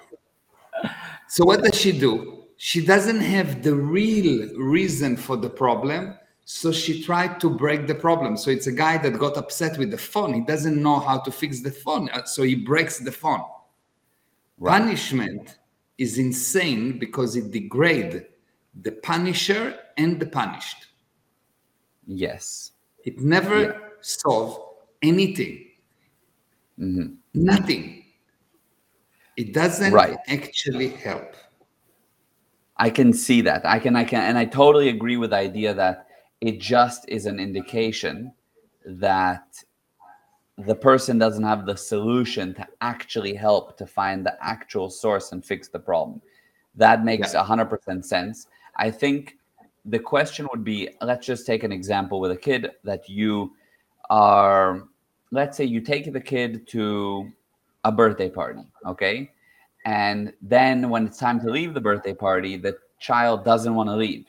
so 1.29 1.45
what 1.45 1.63
does 1.63 1.79
she 1.79 1.93
do? 1.93 2.45
She 2.57 2.83
doesn't 2.83 3.21
have 3.21 3.63
the 3.63 3.75
real 3.75 4.49
reason 4.57 5.19
for 5.19 5.37
the 5.37 5.51
problem. 5.51 6.15
So 6.47 6.73
she 6.73 7.03
tried 7.03 7.39
to 7.41 7.51
break 7.51 7.87
the 7.87 7.95
problem. 7.95 8.39
So 8.39 8.51
it's 8.51 8.67
a 8.67 8.73
guy 8.73 8.97
that 8.97 9.19
got 9.19 9.37
upset 9.37 9.77
with 9.77 9.91
the 9.91 9.99
phone. 9.99 10.33
He 10.33 10.41
doesn't 10.41 10.83
know 10.83 11.01
how 11.01 11.19
to 11.21 11.31
fix 11.31 11.61
the 11.61 11.71
phone. 11.71 12.09
Uh, 12.09 12.25
so 12.25 12.43
he 12.43 12.55
breaks 12.55 12.99
the 12.99 13.13
phone. 13.13 13.43
Right. 14.59 14.81
Punishment 14.81 15.59
is 15.99 16.17
insane 16.17 16.99
because 16.99 17.37
it 17.37 17.51
degrades 17.51 18.25
the 18.83 18.93
punisher 18.93 19.79
and 19.99 20.19
the 20.19 20.27
punished. 20.27 20.87
Yes. 22.07 22.70
It 23.05 23.21
never 23.21 23.63
yeah. 23.63 23.73
solves 24.01 24.59
anything. 25.03 25.67
Mm-hmm. 26.79 27.15
Nothing. 27.35 28.05
It 29.37 29.53
doesn't 29.55 29.93
right. 29.93 30.19
actually 30.29 30.89
help. 30.89 31.35
I 32.77 32.91
can 32.91 33.13
see 33.13 33.43
that. 33.43 33.65
I 33.67 33.79
can, 33.79 33.95
I 33.95 34.05
can, 34.05 34.23
and 34.23 34.39
I 34.39 34.47
totally 34.47 34.89
agree 34.89 35.17
with 35.17 35.31
the 35.31 35.37
idea 35.37 35.75
that 35.75 36.07
it 36.41 36.61
just 36.61 37.09
is 37.09 37.27
an 37.27 37.39
indication 37.39 38.33
that 38.87 39.63
the 40.57 40.75
person 40.75 41.19
doesn't 41.19 41.45
have 41.45 41.67
the 41.67 41.77
solution 41.77 42.55
to 42.55 42.67
actually 42.81 43.35
help 43.35 43.77
to 43.79 43.87
find 43.87 44.25
the 44.25 44.37
actual 44.43 44.91
source 44.91 45.33
and 45.33 45.45
fix 45.45 45.69
the 45.69 45.79
problem. 45.79 46.21
That 46.75 47.05
makes 47.05 47.35
yeah. 47.35 47.45
100% 47.45 48.05
sense. 48.05 48.47
I 48.77 48.91
think 48.91 49.37
the 49.85 49.99
question 49.99 50.47
would 50.51 50.65
be 50.65 50.89
let's 51.01 51.27
just 51.27 51.47
take 51.47 51.65
an 51.65 51.73
example 51.73 52.21
with 52.21 52.31
a 52.31 52.37
kid 52.37 52.71
that 52.85 53.09
you 53.09 53.53
are, 54.09 54.89
let's 55.31 55.57
say 55.57 55.65
you 55.65 55.81
take 55.81 56.13
the 56.13 56.21
kid 56.21 56.67
to 56.69 57.31
a 57.85 57.93
birthday 57.93 58.29
party, 58.29 58.63
okay? 58.87 59.31
And 59.87 60.33
then 60.43 60.91
when 60.91 61.07
it's 61.07 61.19
time 61.19 61.41
to 61.41 61.51
leave 61.51 61.73
the 61.73 61.81
birthday 61.81 62.13
party, 62.13 62.57
the 62.57 62.77
child 62.99 63.45
doesn't 63.45 63.75
want 63.75 63.89
to 63.89 63.97
leave. 63.97 64.27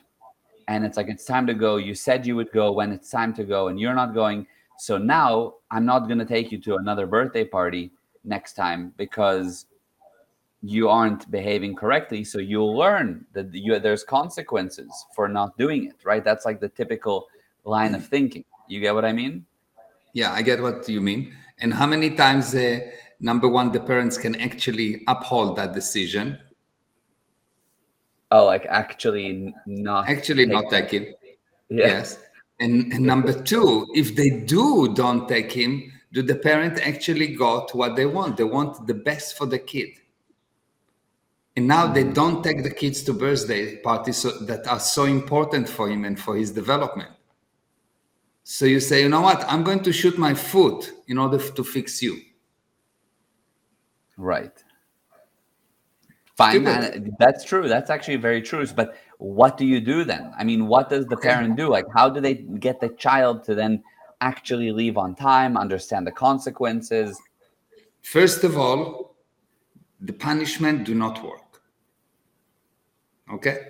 And 0.68 0.86
it's 0.86 0.96
like, 0.96 1.08
it's 1.08 1.24
time 1.24 1.46
to 1.48 1.54
go. 1.54 1.76
You 1.76 1.94
said 1.94 2.26
you 2.26 2.36
would 2.36 2.50
go 2.52 2.72
when 2.72 2.92
it's 2.92 3.10
time 3.10 3.34
to 3.34 3.44
go, 3.44 3.68
and 3.68 3.78
you're 3.78 3.94
not 3.94 4.14
going 4.14 4.46
so 4.82 4.98
now 4.98 5.54
I'm 5.70 5.84
not 5.84 6.08
going 6.08 6.18
to 6.18 6.24
take 6.24 6.50
you 6.50 6.58
to 6.62 6.74
another 6.74 7.06
birthday 7.06 7.44
party 7.44 7.92
next 8.24 8.54
time 8.54 8.92
because 8.96 9.66
you 10.62 10.88
aren't 10.88 11.30
behaving 11.30 11.74
correctly. 11.74 12.24
So 12.24 12.38
you'll 12.38 12.76
learn 12.76 13.26
that 13.32 13.52
you, 13.52 13.78
there's 13.78 14.04
consequences 14.04 14.90
for 15.14 15.28
not 15.28 15.56
doing 15.58 15.86
it, 15.86 15.96
right? 16.04 16.24
That's 16.24 16.46
like 16.46 16.60
the 16.60 16.68
typical 16.68 17.26
line 17.64 17.94
of 17.94 18.06
thinking. 18.06 18.44
You 18.68 18.80
get 18.80 18.94
what 18.94 19.04
I 19.04 19.12
mean? 19.12 19.44
Yeah, 20.12 20.32
I 20.32 20.42
get 20.42 20.62
what 20.62 20.88
you 20.88 21.00
mean. 21.00 21.34
And 21.58 21.74
how 21.74 21.86
many 21.86 22.10
times, 22.10 22.54
uh, 22.54 22.80
number 23.20 23.48
one, 23.48 23.72
the 23.72 23.80
parents 23.80 24.16
can 24.16 24.36
actually 24.36 25.02
uphold 25.08 25.56
that 25.56 25.72
decision? 25.72 26.38
Oh, 28.30 28.46
like 28.46 28.64
actually 28.66 29.54
not 29.66 30.08
actually 30.08 30.46
not 30.46 30.70
take 30.70 30.94
it. 30.94 31.18
Yeah. 31.68 31.86
Yes. 31.86 32.18
And, 32.60 32.92
and 32.92 33.00
number 33.00 33.32
two, 33.32 33.86
if 33.94 34.14
they 34.14 34.28
do 34.28 34.92
don't 34.92 35.26
take 35.26 35.50
him, 35.50 35.90
do 36.12 36.20
the 36.20 36.34
parent 36.34 36.86
actually 36.86 37.28
got 37.28 37.74
what 37.74 37.96
they 37.96 38.04
want? 38.04 38.36
They 38.36 38.44
want 38.44 38.86
the 38.86 38.92
best 38.92 39.38
for 39.38 39.46
the 39.46 39.58
kid. 39.58 39.88
And 41.56 41.66
now 41.66 41.86
they 41.86 42.04
mm. 42.04 42.14
don't 42.14 42.42
take 42.42 42.62
the 42.62 42.70
kids 42.70 43.02
to 43.04 43.12
birthday 43.12 43.76
parties 43.76 44.18
so, 44.18 44.30
that 44.46 44.66
are 44.66 44.80
so 44.80 45.04
important 45.04 45.68
for 45.68 45.90
him 45.90 46.04
and 46.04 46.18
for 46.18 46.36
his 46.36 46.50
development. 46.50 47.10
So 48.44 48.64
you 48.64 48.80
say, 48.80 49.02
you 49.02 49.08
know 49.08 49.20
what? 49.20 49.44
I'm 49.48 49.62
going 49.62 49.82
to 49.84 49.92
shoot 49.92 50.18
my 50.18 50.34
foot 50.34 50.92
in 51.06 51.18
order 51.18 51.38
to 51.38 51.64
fix 51.64 52.02
you. 52.02 52.18
Right. 54.16 54.52
Fine. 56.34 56.64
That's 57.18 57.44
true. 57.44 57.68
That's 57.68 57.90
actually 57.90 58.16
very 58.16 58.42
true. 58.42 58.66
But 58.74 58.96
what 59.18 59.56
do 59.56 59.66
you 59.66 59.80
do 59.80 60.04
then? 60.04 60.32
I 60.36 60.44
mean, 60.44 60.66
what 60.66 60.88
does 60.88 61.06
the 61.06 61.16
parent 61.16 61.56
do? 61.56 61.68
Like, 61.68 61.84
how 61.94 62.08
do 62.08 62.20
they 62.20 62.34
get 62.34 62.80
the 62.80 62.88
child 62.88 63.44
to 63.44 63.54
then 63.54 63.82
actually 64.20 64.72
leave 64.72 64.96
on 64.96 65.14
time, 65.14 65.56
understand 65.56 66.06
the 66.06 66.12
consequences? 66.12 67.20
First 68.02 68.42
of 68.42 68.56
all, 68.56 69.14
the 70.00 70.12
punishment 70.12 70.84
do 70.84 70.94
not 70.94 71.22
work. 71.22 71.41
Okay. 73.32 73.68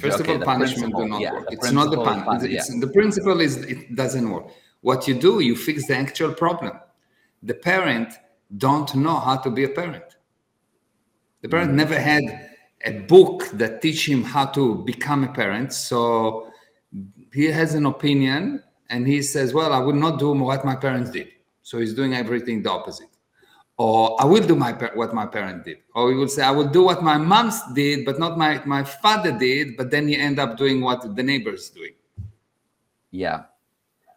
First 0.00 0.20
okay, 0.20 0.34
of 0.34 0.40
all, 0.40 0.46
punishment 0.46 0.96
do 0.96 1.06
not 1.06 1.20
yeah, 1.20 1.32
work. 1.32 1.48
It's 1.50 1.70
not 1.70 1.90
the 1.90 2.02
punishment. 2.02 2.50
Yeah. 2.50 2.62
The 2.80 2.88
principle 2.88 3.40
is 3.40 3.58
it 3.58 3.94
doesn't 3.94 4.28
work. 4.28 4.48
What 4.80 5.06
you 5.06 5.14
do, 5.14 5.40
you 5.40 5.54
fix 5.54 5.86
the 5.86 5.96
actual 5.96 6.34
problem. 6.34 6.72
The 7.42 7.54
parent 7.54 8.12
don't 8.56 8.92
know 8.96 9.16
how 9.16 9.36
to 9.36 9.50
be 9.50 9.64
a 9.64 9.68
parent. 9.68 10.04
The 11.42 11.48
parent 11.48 11.68
mm-hmm. 11.68 11.76
never 11.76 11.98
had 11.98 12.50
a 12.84 13.00
book 13.00 13.48
that 13.52 13.80
teach 13.80 14.08
him 14.08 14.24
how 14.24 14.46
to 14.46 14.76
become 14.84 15.24
a 15.24 15.32
parent. 15.32 15.72
So 15.72 16.50
he 17.32 17.46
has 17.46 17.74
an 17.74 17.86
opinion 17.86 18.62
and 18.90 19.06
he 19.06 19.22
says, 19.22 19.54
well, 19.54 19.72
I 19.72 19.78
will 19.78 19.92
not 19.92 20.18
do 20.18 20.32
what 20.32 20.64
my 20.64 20.76
parents 20.76 21.10
did. 21.10 21.28
So 21.62 21.78
he's 21.78 21.94
doing 21.94 22.14
everything 22.14 22.62
the 22.62 22.70
opposite. 22.70 23.08
Or 23.78 24.20
I 24.20 24.24
will 24.24 24.46
do 24.46 24.56
my 24.56 24.72
what 24.94 25.12
my 25.12 25.26
parent 25.26 25.64
did. 25.64 25.78
Or 25.94 26.10
you 26.10 26.18
will 26.18 26.28
say, 26.28 26.42
I 26.42 26.50
will 26.50 26.68
do 26.68 26.82
what 26.82 27.02
my 27.02 27.18
mom's 27.18 27.60
did, 27.74 28.06
but 28.06 28.18
not 28.18 28.38
my, 28.38 28.62
my 28.64 28.82
father 28.82 29.32
did. 29.32 29.76
But 29.76 29.90
then 29.90 30.08
you 30.08 30.18
end 30.18 30.38
up 30.38 30.56
doing 30.56 30.80
what 30.80 31.14
the 31.14 31.22
neighbor's 31.22 31.68
doing. 31.68 31.92
Yeah. 33.10 33.44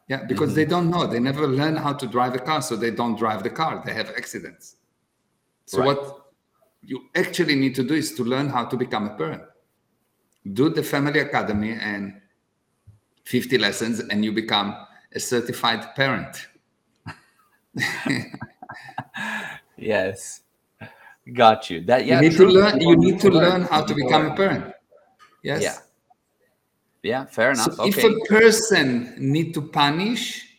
Yeah, 0.08 0.24
because 0.24 0.50
mm-hmm. 0.50 0.56
they 0.56 0.66
don't 0.66 0.89
know. 0.89 1.06
They 1.06 1.20
never 1.20 1.46
learn 1.46 1.75
how 1.75 1.94
to 1.94 2.08
drive 2.08 2.34
a 2.34 2.39
car, 2.39 2.62
so 2.62 2.75
they 2.75 2.89
don't 2.89 3.16
drive 3.16 3.44
the 3.44 3.50
car. 3.51 3.84
They 3.86 3.94
have 3.94 4.10
accidents. 4.18 4.78
So 5.66 5.80
right. 5.80 5.88
what 5.88 6.32
you 6.82 7.01
actually 7.13 7.56
need 7.56 7.75
to 7.75 7.84
do 7.84 7.94
is 7.94 8.16
to 8.16 8.24
learn 8.24 8.50
how 8.50 8.66
to 8.66 8.75
become 8.75 9.06
a 9.06 9.16
parent. 9.16 9.44
Do 10.54 10.70
the 10.70 10.82
family 10.82 11.20
academy 11.20 11.74
and 11.74 12.20
50 13.25 13.60
lessons, 13.60 14.00
and 14.00 14.25
you 14.25 14.32
become 14.32 14.75
a 15.13 15.20
certified 15.20 15.94
parent. 15.96 16.48
yes, 19.77 20.41
got 21.34 21.70
you. 21.70 21.82
That 21.82 22.06
yeah. 22.06 22.22
You 22.22 22.29
need 22.29 22.38
to 22.38 22.46
learn. 22.46 22.82
You 22.82 22.96
need 22.96 23.20
to 23.22 23.29
learn 23.29 23.63
how 23.63 23.84
to 23.84 23.94
become 23.94 24.27
a 24.27 24.36
parent. 24.36 24.74
Yes. 25.44 25.62
Yeah. 25.62 25.77
Yeah. 27.01 27.25
Fair 27.25 27.51
enough. 27.51 27.74
So 27.74 27.84
okay. 27.84 27.89
If 27.89 28.03
a 28.03 28.25
person 28.27 29.15
need 29.18 29.53
to 29.53 29.62
punish, 29.62 30.50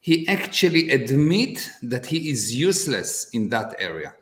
he 0.00 0.26
actually 0.28 0.90
admit 0.90 1.70
that 1.82 2.06
he 2.06 2.30
is 2.30 2.54
useless 2.54 3.28
in 3.32 3.48
that 3.50 3.74
area. 3.78 4.14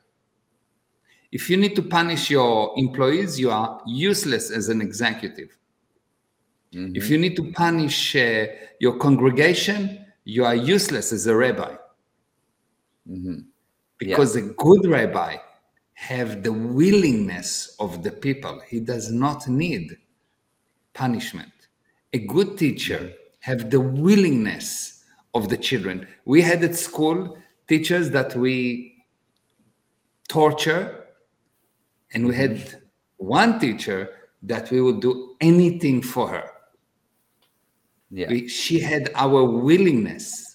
If 1.31 1.51
you 1.51 1.57
need 1.57 1.75
to 1.77 1.83
punish 1.83 2.31
your 2.31 2.73
employees, 2.77 3.39
you 3.41 3.51
are 3.51 3.83
useless 3.87 4.51
as 4.51 4.69
an 4.69 4.81
executive. 4.81 5.57
Mm-hmm. 6.73 6.97
If 6.97 7.11
you 7.11 7.19
need 7.19 7.37
to 7.37 7.53
punish 7.53 8.17
uh, 8.17 8.47
your 8.81 8.97
congregation, 8.99 10.07
you 10.25 10.45
are 10.45 10.55
useless 10.55 11.13
as 11.13 11.27
a 11.27 11.37
rabbi. 11.37 11.75
Mm-hmm. 13.09 13.41
Because 13.99 14.37
yeah. 14.37 14.43
a 14.43 14.47
good 14.47 14.87
rabbi 14.87 15.37
have 15.95 16.43
the 16.43 16.53
willingness 16.53 17.77
of 17.79 18.03
the 18.03 18.11
people. 18.11 18.61
He 18.69 18.81
does 18.81 19.13
not 19.13 19.49
need 19.49 19.97
punishment. 20.93 21.53
A 22.13 22.19
good 22.19 22.59
teacher 22.59 23.13
have 23.41 23.71
the 23.71 23.81
willingness 23.81 25.05
of 25.35 25.49
the 25.49 25.57
children. 25.57 26.07
We 26.25 26.43
had 26.43 26.63
at 26.65 26.77
school 26.77 27.37
teachers 27.69 28.11
that 28.11 28.35
we 28.37 29.05
torture, 30.29 31.07
and 32.13 32.27
we 32.27 32.35
had 32.35 32.83
one 33.17 33.59
teacher 33.59 34.11
that 34.43 34.71
we 34.71 34.81
would 34.81 35.01
do 35.01 35.37
anything 35.41 36.03
for 36.03 36.29
her. 36.29 36.51
Yeah. 38.11 38.29
We, 38.29 38.49
she 38.49 38.79
had 38.79 39.11
our 39.15 39.45
willingness, 39.45 40.54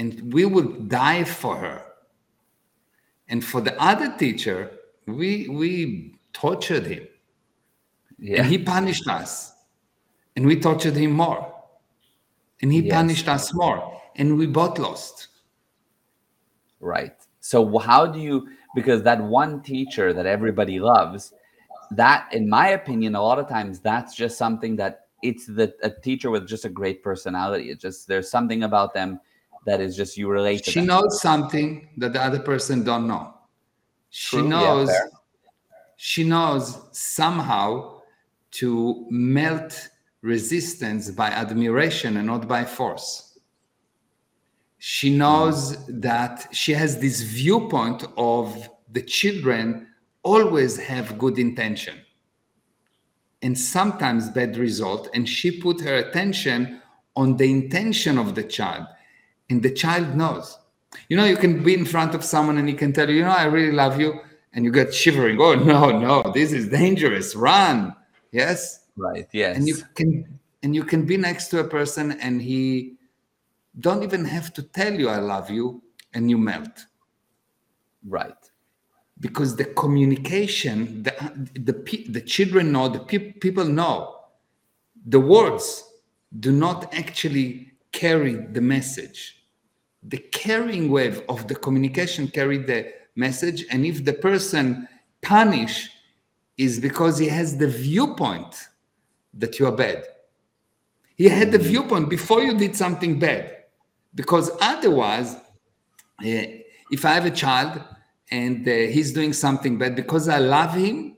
and 0.00 0.32
we 0.32 0.46
would 0.46 0.88
die 0.88 1.24
for 1.24 1.56
her. 1.56 1.84
And 3.28 3.44
for 3.44 3.60
the 3.60 3.78
other 3.80 4.16
teacher, 4.16 4.70
we 5.06 5.46
we 5.48 6.14
tortured 6.32 6.86
him. 6.86 7.06
Yeah. 8.18 8.38
And 8.38 8.46
he 8.46 8.56
punished 8.56 9.06
us. 9.06 9.52
And 10.36 10.46
we 10.46 10.58
tortured 10.58 10.96
him 10.96 11.12
more. 11.12 11.54
And 12.62 12.72
he 12.72 12.80
yes. 12.80 12.94
punished 12.94 13.28
us 13.28 13.52
more. 13.52 14.00
And 14.16 14.38
we 14.38 14.46
both 14.46 14.78
lost. 14.78 15.28
Right. 16.80 17.16
So 17.40 17.78
how 17.78 18.06
do 18.06 18.20
you 18.20 18.48
because 18.74 19.02
that 19.02 19.22
one 19.22 19.60
teacher 19.60 20.14
that 20.14 20.24
everybody 20.24 20.80
loves, 20.80 21.34
that 21.90 22.32
in 22.32 22.48
my 22.48 22.68
opinion, 22.68 23.16
a 23.16 23.22
lot 23.22 23.38
of 23.38 23.48
times 23.50 23.80
that's 23.80 24.14
just 24.14 24.38
something 24.38 24.76
that 24.76 25.08
it's 25.22 25.44
the 25.44 25.74
a 25.82 25.90
teacher 25.90 26.30
with 26.30 26.48
just 26.48 26.64
a 26.64 26.70
great 26.70 27.02
personality. 27.02 27.70
It's 27.70 27.82
just 27.82 28.08
there's 28.08 28.30
something 28.30 28.62
about 28.62 28.94
them 28.94 29.20
that 29.66 29.80
is 29.80 29.96
just 29.96 30.16
you 30.16 30.28
relate. 30.28 30.64
She 30.64 30.80
knows 30.80 31.20
something 31.20 31.88
that 31.98 32.12
the 32.12 32.22
other 32.22 32.40
person 32.40 32.82
don't 32.82 33.06
know. 33.06 33.34
She 34.10 34.38
True, 34.38 34.48
knows 34.48 34.88
yeah, 34.88 35.06
she 35.96 36.24
knows 36.24 36.80
somehow 36.92 38.00
to 38.52 39.06
melt 39.10 39.90
resistance 40.22 41.10
by 41.10 41.28
admiration 41.28 42.16
and 42.16 42.26
not 42.26 42.48
by 42.48 42.64
force. 42.64 43.38
She 44.78 45.14
knows 45.14 45.86
that 45.86 46.48
she 46.52 46.72
has 46.72 46.98
this 46.98 47.20
viewpoint 47.20 48.06
of 48.16 48.68
the 48.90 49.02
children 49.02 49.88
always 50.22 50.78
have 50.78 51.18
good 51.18 51.38
intention 51.38 51.96
and 53.42 53.56
sometimes 53.56 54.30
bad 54.30 54.56
result 54.56 55.08
and 55.14 55.28
she 55.28 55.50
put 55.50 55.80
her 55.80 55.96
attention 55.96 56.80
on 57.16 57.36
the 57.36 57.50
intention 57.50 58.18
of 58.18 58.34
the 58.34 58.42
child 58.42 58.86
and 59.50 59.62
the 59.62 59.70
child 59.70 60.16
knows. 60.16 60.58
You 61.08 61.16
know 61.16 61.24
you 61.24 61.36
can 61.36 61.62
be 61.62 61.74
in 61.74 61.84
front 61.84 62.14
of 62.14 62.24
someone 62.24 62.56
and 62.58 62.68
he 62.68 62.74
can 62.74 62.92
tell 62.92 63.08
you 63.08 63.16
you 63.16 63.24
know 63.24 63.30
i 63.30 63.44
really 63.44 63.72
love 63.72 64.00
you 64.00 64.20
and 64.52 64.64
you 64.64 64.72
get 64.72 64.94
shivering. 64.94 65.40
Oh 65.40 65.54
no 65.54 65.98
no 65.98 66.32
this 66.32 66.52
is 66.52 66.68
dangerous. 66.68 67.36
Run. 67.36 67.94
Yes? 68.32 68.86
Right 68.96 69.28
yes. 69.32 69.56
And 69.56 69.68
you 69.68 69.76
can 69.94 70.38
and 70.62 70.74
you 70.74 70.84
can 70.84 71.04
be 71.04 71.16
next 71.16 71.48
to 71.48 71.60
a 71.60 71.64
person 71.64 72.12
and 72.12 72.40
he 72.40 72.96
don't 73.78 74.02
even 74.02 74.24
have 74.24 74.52
to 74.54 74.62
tell 74.62 74.92
you 74.92 75.08
i 75.08 75.18
love 75.18 75.50
you 75.50 75.82
and 76.14 76.28
you 76.30 76.38
melt. 76.38 76.86
Right. 78.06 78.34
Because 79.20 79.54
the 79.54 79.66
communication 79.66 81.02
the 81.02 81.12
the, 81.54 82.04
the 82.08 82.20
children 82.20 82.72
know 82.72 82.88
the 82.88 83.00
pe- 83.00 83.32
people 83.32 83.64
know. 83.64 84.16
The 85.06 85.20
words 85.20 85.84
do 86.40 86.52
not 86.52 86.94
actually 86.94 87.72
carry 87.92 88.34
the 88.34 88.60
message 88.60 89.39
the 90.02 90.18
carrying 90.18 90.90
wave 90.90 91.22
of 91.28 91.46
the 91.48 91.54
communication 91.54 92.28
carried 92.28 92.66
the 92.66 92.92
message 93.16 93.66
and 93.70 93.84
if 93.84 94.04
the 94.04 94.14
person 94.14 94.88
punish 95.22 95.90
is 96.56 96.78
because 96.78 97.18
he 97.18 97.26
has 97.26 97.56
the 97.56 97.68
viewpoint 97.68 98.68
that 99.34 99.58
you 99.58 99.66
are 99.66 99.72
bad. 99.72 100.04
He 101.16 101.28
had 101.28 101.52
the 101.52 101.58
viewpoint 101.58 102.08
before 102.08 102.42
you 102.42 102.56
did 102.56 102.76
something 102.76 103.18
bad. 103.18 103.64
Because 104.14 104.50
otherwise, 104.60 105.34
uh, 105.34 105.42
if 106.90 107.04
I 107.04 107.10
have 107.10 107.26
a 107.26 107.30
child 107.30 107.82
and 108.30 108.66
uh, 108.66 108.72
he's 108.72 109.12
doing 109.12 109.32
something 109.32 109.78
bad, 109.78 109.94
because 109.94 110.28
I 110.28 110.38
love 110.38 110.74
him, 110.74 111.16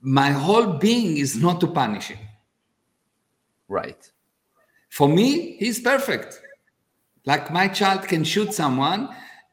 my 0.00 0.30
whole 0.30 0.74
being 0.74 1.16
is 1.16 1.36
not 1.36 1.60
to 1.60 1.66
punish 1.66 2.08
him. 2.08 2.18
Right. 3.68 4.10
For 4.88 5.08
me, 5.08 5.56
he's 5.58 5.80
perfect. 5.80 6.39
Like 7.30 7.48
my 7.52 7.68
child 7.68 8.08
can 8.08 8.24
shoot 8.24 8.52
someone 8.52 9.08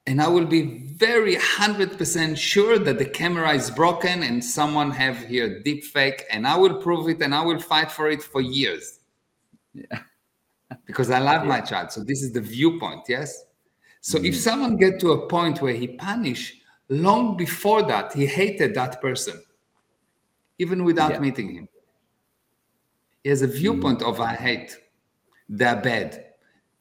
and 0.07 0.19
I 0.19 0.27
will 0.27 0.47
be 0.47 0.61
very 1.05 1.35
100% 1.35 2.35
sure 2.35 2.79
that 2.79 2.97
the 2.97 3.05
camera 3.05 3.51
is 3.53 3.69
broken 3.69 4.23
and 4.23 4.43
someone 4.43 4.89
have 4.89 5.17
here 5.27 5.61
deep 5.61 5.83
fake 5.83 6.23
and 6.31 6.47
I 6.47 6.57
will 6.57 6.81
prove 6.81 7.07
it 7.07 7.21
and 7.21 7.35
I 7.35 7.41
will 7.41 7.59
fight 7.59 7.91
for 7.91 8.09
it 8.09 8.23
for 8.23 8.41
years. 8.41 9.01
Yeah. 9.75 9.99
because 10.87 11.11
I 11.11 11.19
love 11.19 11.43
yeah. 11.43 11.49
my 11.49 11.61
child. 11.61 11.91
So 11.91 12.03
this 12.03 12.23
is 12.23 12.31
the 12.31 12.41
viewpoint, 12.41 13.03
yes? 13.07 13.43
So 14.01 14.17
mm 14.17 14.25
if 14.29 14.35
someone 14.35 14.77
get 14.77 14.99
to 15.01 15.11
a 15.11 15.27
point 15.27 15.61
where 15.61 15.75
he 15.81 15.87
punish 15.87 16.59
long 16.89 17.37
before 17.37 17.83
that, 17.83 18.11
he 18.11 18.25
hated 18.25 18.73
that 18.73 18.99
person, 19.01 19.39
even 20.57 20.83
without 20.83 21.11
yeah. 21.11 21.19
meeting 21.19 21.49
him. 21.53 21.69
He 23.23 23.29
has 23.29 23.43
a 23.43 23.51
viewpoint 23.61 23.99
mm 23.99 24.09
of 24.09 24.19
I 24.19 24.33
hate, 24.33 24.75
they're 25.47 25.79
bad. 25.91 26.26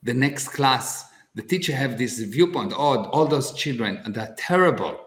The 0.07 0.15
next 0.15 0.49
class 0.49 1.05
the 1.35 1.43
teacher 1.43 1.75
have 1.75 1.99
this 1.99 2.19
viewpoint 2.21 2.73
oh 2.75 3.05
all 3.11 3.27
those 3.27 3.53
children 3.53 4.01
they're 4.07 4.35
terrible. 4.39 5.01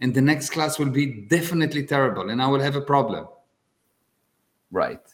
And 0.00 0.14
the 0.14 0.20
next 0.20 0.50
class 0.50 0.78
will 0.78 0.90
be 0.90 1.06
definitely 1.28 1.84
terrible 1.84 2.30
and 2.30 2.40
i 2.40 2.46
will 2.46 2.60
have 2.60 2.76
a 2.76 2.80
problem. 2.80 3.26
Right. 4.70 5.06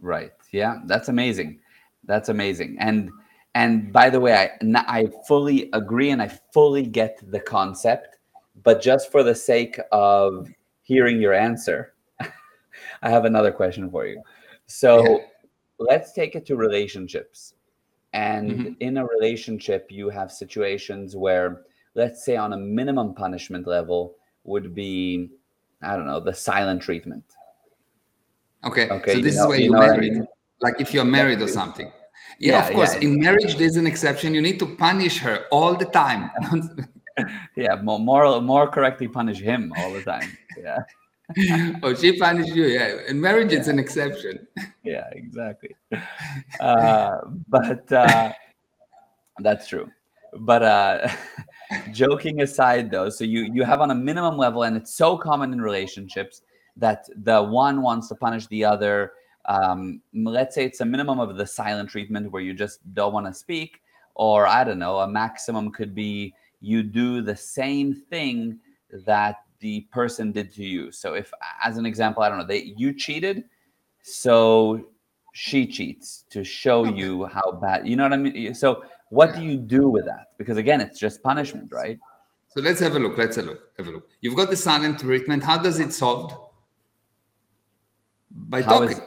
Right. 0.00 0.32
Yeah 0.52 0.80
that's 0.86 1.08
amazing. 1.08 1.60
That's 2.04 2.28
amazing. 2.28 2.76
And 2.80 3.10
and 3.54 3.92
by 3.92 4.10
the 4.10 4.20
way 4.20 4.34
i 4.34 4.50
i 4.98 5.06
fully 5.28 5.70
agree 5.72 6.10
and 6.10 6.20
i 6.20 6.28
fully 6.52 6.82
get 6.82 7.18
the 7.30 7.40
concept 7.40 8.18
but 8.62 8.82
just 8.82 9.10
for 9.10 9.22
the 9.22 9.34
sake 9.34 9.78
of 9.92 10.48
hearing 10.82 11.20
your 11.20 11.32
answer 11.32 11.94
i 13.02 13.10
have 13.10 13.26
another 13.26 13.52
question 13.52 13.90
for 13.90 14.06
you. 14.06 14.22
So 14.66 14.90
yeah. 15.02 15.26
let's 15.78 16.12
take 16.12 16.34
it 16.34 16.46
to 16.46 16.56
relationships 16.56 17.55
and 18.16 18.50
mm-hmm. 18.50 18.72
in 18.80 18.96
a 18.96 19.04
relationship, 19.04 19.88
you 19.90 20.08
have 20.08 20.32
situations 20.32 21.14
where, 21.14 21.64
let's 21.94 22.24
say, 22.24 22.36
on 22.36 22.54
a 22.54 22.56
minimum 22.56 23.12
punishment 23.12 23.66
level, 23.66 24.16
would 24.44 24.74
be, 24.74 25.28
I 25.82 25.96
don't 25.96 26.06
know, 26.06 26.20
the 26.20 26.32
silent 26.32 26.80
treatment. 26.80 27.24
Okay. 28.64 28.88
Okay. 28.88 29.14
So 29.16 29.20
this 29.20 29.34
you 29.34 29.40
know, 29.40 29.44
is 29.44 29.48
where 29.48 29.60
you, 29.60 29.74
are 29.74 29.86
married. 29.86 30.12
I 30.12 30.14
mean? 30.20 30.28
Like 30.62 30.80
if 30.80 30.94
you're 30.94 31.04
married 31.04 31.42
or 31.42 31.48
something. 31.48 31.92
Yeah, 32.38 32.52
yeah 32.52 32.68
of 32.68 32.74
course. 32.74 32.94
Yeah. 32.94 33.00
In 33.00 33.20
marriage, 33.20 33.56
there's 33.56 33.76
an 33.76 33.86
exception. 33.86 34.32
You 34.32 34.40
need 34.40 34.58
to 34.60 34.66
punish 34.76 35.18
her 35.18 35.44
all 35.50 35.74
the 35.74 35.84
time. 35.84 36.30
yeah, 37.56 37.74
more, 37.82 38.00
more, 38.00 38.40
more 38.40 38.66
correctly, 38.66 39.08
punish 39.08 39.40
him 39.40 39.74
all 39.76 39.92
the 39.92 40.02
time. 40.02 40.38
Yeah. 40.58 40.78
oh, 41.82 41.94
she 41.94 42.18
punished 42.18 42.54
you. 42.54 42.66
Yeah, 42.66 42.98
in 43.08 43.20
marriage, 43.20 43.52
yeah. 43.52 43.58
it's 43.58 43.68
an 43.68 43.78
exception. 43.78 44.46
yeah, 44.84 45.08
exactly. 45.12 45.74
Uh, 46.60 47.18
but 47.48 47.90
uh, 47.92 48.32
that's 49.40 49.68
true. 49.68 49.90
But 50.38 50.62
uh, 50.62 51.08
joking 51.92 52.42
aside, 52.42 52.90
though, 52.90 53.08
so 53.08 53.24
you 53.24 53.50
you 53.52 53.64
have 53.64 53.80
on 53.80 53.90
a 53.90 53.94
minimum 53.94 54.36
level, 54.36 54.64
and 54.64 54.76
it's 54.76 54.94
so 54.94 55.16
common 55.16 55.52
in 55.52 55.60
relationships 55.60 56.42
that 56.76 57.08
the 57.24 57.42
one 57.42 57.82
wants 57.82 58.08
to 58.08 58.14
punish 58.14 58.46
the 58.48 58.64
other. 58.64 59.12
Um, 59.46 60.02
let's 60.12 60.54
say 60.54 60.64
it's 60.64 60.80
a 60.80 60.84
minimum 60.84 61.20
of 61.20 61.36
the 61.36 61.46
silent 61.46 61.88
treatment 61.88 62.32
where 62.32 62.42
you 62.42 62.52
just 62.52 62.80
don't 62.94 63.12
want 63.12 63.26
to 63.26 63.34
speak, 63.34 63.80
or 64.14 64.46
I 64.46 64.64
don't 64.64 64.78
know, 64.78 64.98
a 64.98 65.08
maximum 65.08 65.70
could 65.70 65.94
be 65.94 66.34
you 66.60 66.82
do 66.82 67.22
the 67.22 67.36
same 67.36 67.94
thing 67.94 68.58
that 69.06 69.45
the 69.60 69.82
person 69.92 70.32
did 70.32 70.52
to 70.54 70.64
you. 70.64 70.92
So 70.92 71.14
if, 71.14 71.32
as 71.62 71.76
an 71.76 71.86
example, 71.86 72.22
I 72.22 72.28
don't 72.28 72.38
know, 72.38 72.46
they 72.46 72.74
you 72.76 72.92
cheated, 72.92 73.44
so 74.02 74.86
she 75.32 75.66
cheats 75.66 76.24
to 76.30 76.42
show 76.44 76.86
oh, 76.86 76.94
you 76.94 77.26
how 77.26 77.52
bad. 77.52 77.86
You 77.86 77.96
know 77.96 78.04
what 78.04 78.12
I 78.12 78.16
mean? 78.16 78.54
So 78.54 78.84
what 79.10 79.34
do 79.34 79.42
you 79.42 79.56
do 79.56 79.88
with 79.88 80.04
that? 80.06 80.32
Because 80.38 80.56
again, 80.56 80.80
it's 80.80 80.98
just 80.98 81.22
punishment, 81.22 81.70
right? 81.72 81.98
So 82.48 82.60
let's 82.62 82.80
have 82.80 82.96
a 82.96 82.98
look. 82.98 83.18
Let's 83.18 83.36
have 83.36 83.44
a 83.44 83.48
look. 83.48 83.76
Have 83.76 83.88
a 83.88 83.90
look. 83.90 84.08
You've 84.22 84.36
got 84.36 84.48
the 84.48 84.56
silent 84.56 85.00
treatment. 85.00 85.44
How 85.44 85.58
does 85.58 85.78
it 85.78 85.92
solved? 85.92 86.34
By 88.30 88.62
how 88.62 88.80
talking. 88.80 89.00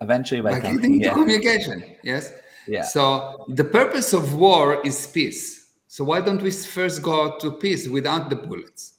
eventually 0.00 0.40
by, 0.42 0.60
by 0.60 0.72
talking, 0.72 1.00
yeah. 1.00 1.12
communication. 1.14 1.96
Yes. 2.02 2.32
Yeah. 2.66 2.82
So 2.82 3.46
the 3.48 3.64
purpose 3.64 4.12
of 4.12 4.34
war 4.34 4.84
is 4.84 5.06
peace. 5.06 5.68
So 5.88 6.04
why 6.04 6.20
don't 6.20 6.42
we 6.42 6.50
first 6.50 7.02
go 7.02 7.38
to 7.38 7.52
peace 7.52 7.88
without 7.88 8.28
the 8.28 8.36
bullets? 8.36 8.95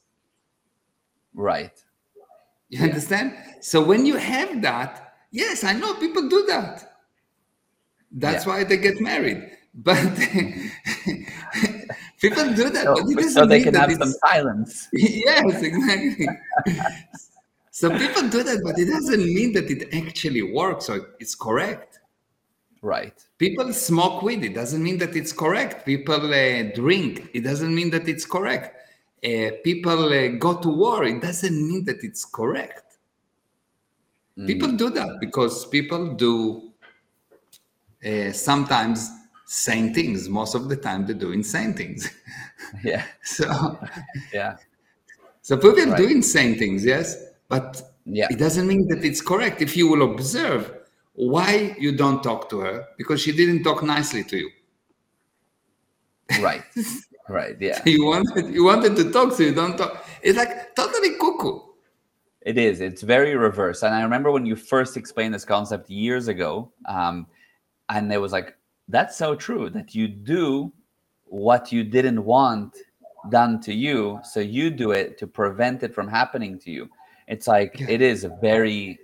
Right. 1.38 1.72
You 2.68 2.82
understand? 2.82 3.32
So 3.60 3.82
when 3.82 4.04
you 4.04 4.16
have 4.16 4.60
that, 4.62 5.14
yes, 5.30 5.62
I 5.62 5.72
know 5.72 5.94
people 5.94 6.28
do 6.28 6.44
that. 6.46 6.98
That's 8.10 8.44
yeah. 8.44 8.52
why 8.52 8.64
they 8.64 8.76
get 8.76 9.00
married. 9.00 9.52
But 9.74 9.96
People 12.20 12.52
do 12.52 12.68
that, 12.70 12.84
so, 12.84 12.94
but 13.14 13.24
it 13.24 13.30
so 13.30 13.46
they 13.46 13.56
mean 13.56 13.64
can 13.64 13.74
that 13.74 13.80
have 13.82 13.90
it's- 13.90 14.10
some 14.10 14.18
silence. 14.28 14.88
yes, 14.92 15.62
exactly. 15.62 16.28
so 17.70 17.96
people 17.96 18.28
do 18.28 18.42
that, 18.42 18.60
but 18.64 18.76
it 18.76 18.86
doesn't 18.86 19.24
mean 19.24 19.52
that 19.52 19.70
it 19.70 19.94
actually 19.94 20.42
works 20.42 20.88
or 20.88 21.14
it's 21.20 21.36
correct. 21.36 22.00
Right. 22.82 23.14
People 23.38 23.72
smoke 23.72 24.22
weed. 24.22 24.44
It 24.44 24.54
doesn't 24.54 24.82
mean 24.82 24.98
that 24.98 25.14
it's 25.14 25.32
correct. 25.32 25.86
People 25.86 26.34
uh, 26.34 26.62
drink. 26.74 27.30
It 27.34 27.42
doesn't 27.44 27.72
mean 27.72 27.90
that 27.90 28.08
it's 28.08 28.26
correct. 28.26 28.77
Uh, 29.24 29.50
people 29.64 30.12
uh, 30.12 30.28
go 30.38 30.60
to 30.60 30.68
war. 30.68 31.04
It 31.04 31.20
doesn't 31.20 31.68
mean 31.68 31.84
that 31.86 32.04
it's 32.04 32.24
correct. 32.24 32.84
People 34.46 34.72
do 34.76 34.88
that 34.90 35.18
because 35.20 35.66
people 35.66 36.14
do 36.14 36.72
uh, 38.04 38.32
sometimes 38.32 39.10
sane 39.46 39.92
things. 39.92 40.28
Most 40.28 40.54
of 40.54 40.68
the 40.68 40.76
time, 40.76 41.06
they 41.06 41.14
do 41.14 41.32
insane 41.32 41.74
things. 41.74 42.10
Yeah. 42.84 43.04
so, 43.22 43.78
Yeah. 44.32 44.56
so 45.42 45.56
people 45.56 45.86
Right. 45.86 45.96
do 45.96 46.08
insane 46.08 46.58
things, 46.58 46.84
yes, 46.84 47.16
but 47.48 47.82
Yeah. 48.04 48.26
it 48.30 48.38
doesn't 48.38 48.66
mean 48.66 48.86
that 48.88 49.04
it's 49.04 49.20
correct. 49.22 49.62
If 49.62 49.76
you 49.76 49.88
will 49.88 50.12
observe 50.12 50.72
why 51.14 51.76
you 51.78 51.96
don't 51.96 52.22
talk 52.22 52.48
to 52.50 52.60
her, 52.60 52.86
because 52.98 53.20
she 53.22 53.32
didn't 53.32 53.62
talk 53.64 53.82
nicely 53.82 54.22
to 54.24 54.36
you. 54.36 54.50
Right. 56.40 56.62
right. 57.28 57.56
Yeah. 57.60 57.80
You 57.84 58.06
wanted 58.06 58.52
you 58.52 58.64
wanted 58.64 58.96
to 58.96 59.10
talk, 59.10 59.32
so 59.32 59.42
you 59.42 59.54
don't 59.54 59.76
talk. 59.76 60.04
It's 60.22 60.36
like 60.36 60.74
totally 60.74 61.16
cuckoo. 61.18 61.60
It 62.42 62.56
is. 62.56 62.80
It's 62.80 63.02
very 63.02 63.36
reverse. 63.36 63.82
And 63.82 63.94
I 63.94 64.02
remember 64.02 64.30
when 64.30 64.46
you 64.46 64.56
first 64.56 64.96
explained 64.96 65.34
this 65.34 65.44
concept 65.44 65.90
years 65.90 66.28
ago, 66.28 66.72
um, 66.86 67.26
and 67.90 68.10
it 68.12 68.18
was 68.18 68.32
like, 68.32 68.56
that's 68.88 69.16
so 69.18 69.34
true 69.34 69.68
that 69.70 69.94
you 69.94 70.08
do 70.08 70.72
what 71.24 71.72
you 71.72 71.84
didn't 71.84 72.24
want 72.24 72.76
done 73.30 73.60
to 73.62 73.74
you. 73.74 74.18
So 74.24 74.40
you 74.40 74.70
do 74.70 74.92
it 74.92 75.18
to 75.18 75.26
prevent 75.26 75.82
it 75.82 75.94
from 75.94 76.08
happening 76.08 76.58
to 76.60 76.70
you. 76.70 76.88
It's 77.26 77.46
like, 77.46 77.78
it 77.82 78.00
is 78.00 78.24
a 78.24 78.30
very 78.40 78.98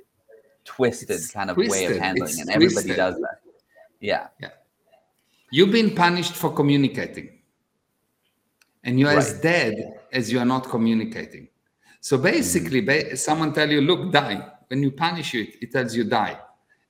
twisted 0.64 1.10
It's 1.10 1.30
kind 1.30 1.50
of 1.50 1.58
way 1.58 1.84
of 1.84 1.98
handling, 1.98 2.30
It's 2.30 2.40
and 2.40 2.48
everybody 2.48 2.74
twisted. 2.74 2.96
does 2.96 3.16
that. 3.16 3.40
Yeah. 4.00 4.28
Yeah. 4.40 4.50
You've 5.50 5.72
been 5.72 5.94
punished 5.94 6.32
for 6.32 6.50
communicating. 6.50 7.33
And 8.84 9.00
you're 9.00 9.10
as 9.10 9.40
dead 9.40 9.74
as 10.12 10.30
you 10.30 10.38
are 10.38 10.44
not 10.44 10.68
communicating. 10.68 11.48
So 12.00 12.18
basically, 12.18 12.82
ba- 12.82 13.16
someone 13.16 13.52
tell 13.52 13.70
you, 13.70 13.80
look, 13.80 14.12
die. 14.12 14.46
When 14.68 14.82
you 14.82 14.90
punish 14.92 15.32
you, 15.34 15.42
it, 15.42 15.56
it 15.62 15.72
tells 15.72 15.96
you 15.96 16.04
die. 16.04 16.38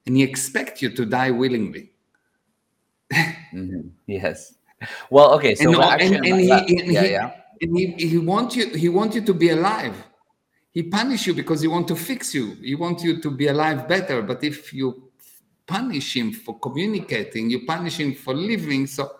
And 0.07 0.16
he 0.16 0.22
expect 0.22 0.83
you 0.83 0.90
to 0.90 1.07
die 1.07 1.30
willingly. 1.30 1.92
Mhm. 3.54 3.90
Yes. 4.07 4.54
Well, 5.11 5.35
okay. 5.35 5.54
So 5.54 5.70
and, 5.72 5.83
actually, 5.83 6.16
and, 6.16 6.26
and 6.26 6.40
he, 6.40 6.46
that- 6.48 6.68
and 6.68 6.92
yeah, 6.92 7.02
he, 7.04 7.11
yeah. 7.12 7.30
and 7.62 7.78
he, 7.78 8.09
he 8.09 8.18
want 8.18 8.57
you 8.57 8.66
he 8.70 8.88
want 8.88 9.14
you 9.14 9.20
to 9.22 9.33
be 9.35 9.50
alive. 9.50 9.94
He 10.72 10.83
punish 10.83 11.28
you 11.28 11.35
because 11.35 11.61
he 11.61 11.68
want 11.68 11.87
to 11.88 11.94
fix 11.96 12.35
you. 12.35 12.57
He 12.61 12.74
want 12.74 13.02
you 13.04 13.20
to 13.20 13.30
be 13.30 13.46
alive 13.46 13.87
better. 13.87 14.22
But 14.22 14.42
if 14.42 14.72
you 14.74 15.11
punish 15.66 16.16
him 16.16 16.33
for 16.33 16.59
communicating, 16.59 17.48
you 17.48 17.64
punish 17.64 17.98
him 18.00 18.14
for 18.14 18.35
living. 18.35 18.88
So 18.88 19.12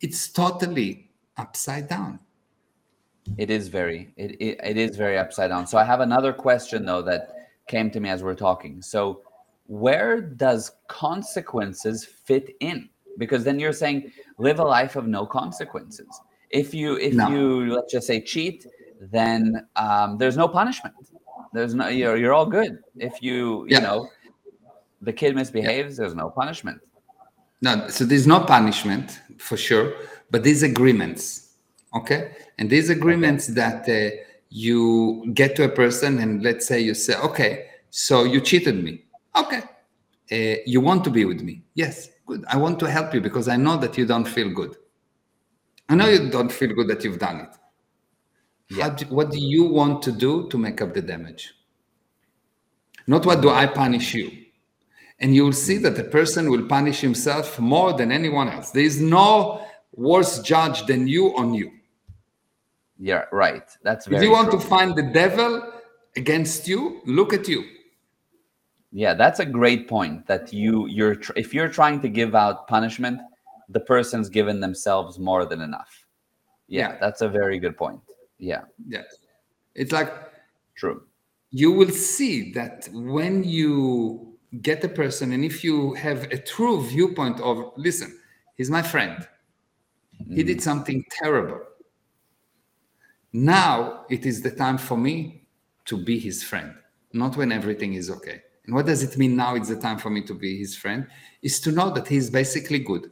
it's 0.00 0.28
totally 0.30 1.09
upside 1.40 1.88
down. 1.88 2.18
It 3.38 3.50
is 3.50 3.68
very 3.68 4.12
it, 4.16 4.30
it, 4.46 4.58
it 4.72 4.76
is 4.76 4.96
very 4.96 5.16
upside 5.18 5.50
down. 5.50 5.66
So 5.66 5.78
I 5.78 5.84
have 5.84 6.00
another 6.00 6.32
question 6.32 6.84
though 6.84 7.02
that 7.02 7.22
came 7.66 7.90
to 7.92 8.00
me 8.00 8.08
as 8.08 8.22
we're 8.22 8.34
talking. 8.48 8.82
So 8.82 9.22
where 9.66 10.20
does 10.20 10.72
consequences 10.88 12.04
fit 12.04 12.56
in? 12.60 12.88
Because 13.18 13.44
then 13.44 13.58
you're 13.60 13.72
saying 13.84 14.12
live 14.38 14.58
a 14.58 14.64
life 14.64 14.96
of 14.96 15.06
no 15.06 15.24
consequences. 15.26 16.08
If 16.50 16.74
you 16.74 16.96
if 16.96 17.14
No. 17.14 17.28
you 17.30 17.74
let's 17.74 17.92
just 17.92 18.06
say 18.06 18.20
cheat, 18.20 18.66
then 19.00 19.40
um, 19.76 20.18
there's 20.18 20.36
no 20.36 20.48
punishment. 20.48 20.94
There's 21.52 21.74
no 21.74 21.88
you're 21.88 22.16
you're 22.16 22.34
all 22.34 22.46
good. 22.46 22.72
If 22.96 23.22
you 23.22 23.64
you 23.68 23.76
Yeah. 23.76 23.80
know 23.86 24.08
the 25.02 25.12
kid 25.12 25.34
misbehaves, 25.34 25.96
there's 25.98 26.14
no 26.14 26.28
punishment. 26.30 26.78
No, 27.62 27.72
so 27.88 28.04
there's 28.04 28.26
no 28.26 28.40
punishment 28.40 29.20
for 29.38 29.56
sure, 29.56 29.92
but 30.30 30.42
these 30.44 30.62
agreements, 30.62 31.54
okay? 31.94 32.32
And 32.58 32.70
these 32.70 32.90
agreements 32.90 33.48
that 33.48 33.88
uh, 33.88 34.16
you 34.48 35.30
get 35.34 35.56
to 35.56 35.64
a 35.64 35.68
person, 35.68 36.18
and 36.18 36.42
let's 36.42 36.66
say 36.66 36.80
you 36.80 36.94
say, 36.94 37.16
okay, 37.16 37.66
so 37.90 38.24
you 38.24 38.40
cheated 38.40 38.82
me. 38.82 39.04
Okay. 39.36 39.62
Uh, 40.32 40.60
you 40.64 40.80
want 40.80 41.02
to 41.04 41.10
be 41.10 41.24
with 41.24 41.42
me? 41.42 41.62
Yes, 41.74 42.10
good. 42.26 42.44
I 42.48 42.56
want 42.56 42.78
to 42.80 42.90
help 42.90 43.12
you 43.14 43.20
because 43.20 43.48
I 43.48 43.56
know 43.56 43.76
that 43.78 43.98
you 43.98 44.06
don't 44.06 44.26
feel 44.26 44.50
good. 44.50 44.76
I 45.88 45.96
know 45.96 46.08
you 46.08 46.30
don't 46.30 46.52
feel 46.52 46.72
good 46.72 46.86
that 46.88 47.02
you've 47.02 47.18
done 47.18 47.40
it. 47.40 47.56
Yeah. 48.70 48.90
Do, 48.90 49.06
what 49.06 49.32
do 49.32 49.38
you 49.38 49.64
want 49.64 50.02
to 50.02 50.12
do 50.12 50.48
to 50.48 50.58
make 50.58 50.80
up 50.80 50.94
the 50.94 51.02
damage? 51.02 51.52
Not 53.08 53.26
what 53.26 53.40
do 53.40 53.50
I 53.50 53.66
punish 53.66 54.14
you? 54.14 54.30
and 55.20 55.34
you 55.34 55.44
will 55.44 55.52
see 55.52 55.76
that 55.76 55.96
the 55.96 56.04
person 56.04 56.50
will 56.50 56.66
punish 56.66 57.00
himself 57.00 57.58
more 57.58 57.92
than 57.92 58.10
anyone 58.10 58.48
else. 58.48 58.70
There 58.70 58.82
is 58.82 59.00
no 59.00 59.66
worse 59.94 60.40
judge 60.40 60.86
than 60.86 61.06
you 61.08 61.36
on 61.36 61.54
you. 61.54 61.70
Yeah, 62.98 63.24
right. 63.32 63.64
That's 63.82 64.06
If 64.06 64.22
you 64.22 64.30
want 64.30 64.50
true. 64.50 64.60
to 64.60 64.66
find 64.66 64.94
the 64.94 65.02
devil 65.02 65.72
against 66.16 66.68
you, 66.68 67.00
look 67.06 67.32
at 67.32 67.48
you. 67.48 67.64
Yeah, 68.92 69.14
that's 69.14 69.40
a 69.40 69.46
great 69.46 69.88
point. 69.88 70.26
That 70.26 70.52
you 70.52 70.86
you're 70.88 71.14
tr- 71.14 71.32
if 71.36 71.54
you're 71.54 71.68
trying 71.68 72.00
to 72.02 72.08
give 72.08 72.34
out 72.34 72.66
punishment, 72.68 73.20
the 73.68 73.80
person's 73.80 74.28
given 74.28 74.60
themselves 74.60 75.18
more 75.18 75.46
than 75.46 75.60
enough. 75.60 76.04
Yeah, 76.66 76.90
Yeah. 76.90 76.98
that's 77.00 77.20
a 77.22 77.28
very 77.28 77.58
good 77.58 77.76
point. 77.76 78.00
Yeah, 78.38 78.62
Yes. 78.88 79.06
It's 79.74 79.92
like 79.92 80.12
true. 80.74 81.04
you 81.50 81.70
will 81.72 81.90
see 81.90 82.52
that 82.52 82.88
when 82.92 83.44
you 83.44 84.36
get 84.62 84.82
a 84.84 84.88
person, 84.88 85.32
and 85.32 85.44
if 85.44 85.62
you 85.62 85.94
have 85.94 86.24
a 86.32 86.36
true 86.38 86.82
viewpoint 86.84 87.40
of, 87.40 87.72
listen, 87.76 88.18
he's 88.56 88.70
my 88.70 88.82
friend, 88.82 89.28
he 90.28 90.42
did 90.42 90.58
mm. 90.58 90.62
something 90.62 91.04
terrible. 91.10 91.60
Now 93.32 94.04
it 94.10 94.26
is 94.26 94.42
the 94.42 94.50
time 94.50 94.78
for 94.78 94.96
me 94.96 95.44
to 95.86 95.96
be 95.96 96.18
his 96.18 96.42
friend, 96.42 96.74
not 97.12 97.36
when 97.36 97.52
everything 97.52 97.94
is 97.94 98.10
okay. 98.10 98.42
And 98.66 98.74
what 98.74 98.86
does 98.86 99.02
it 99.02 99.16
mean 99.16 99.36
now 99.36 99.54
it's 99.54 99.68
the 99.68 99.76
time 99.76 99.98
for 99.98 100.10
me 100.10 100.22
to 100.22 100.34
be 100.34 100.58
his 100.58 100.76
friend? 100.76 101.06
Is 101.42 101.60
to 101.60 101.72
know 101.72 101.90
that 101.90 102.06
he's 102.06 102.30
basically 102.30 102.80
good. 102.80 103.10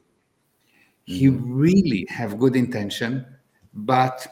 He 1.04 1.26
mm-hmm. 1.26 1.52
really 1.52 2.06
have 2.08 2.38
good 2.38 2.54
intention, 2.54 3.24
but 3.72 4.26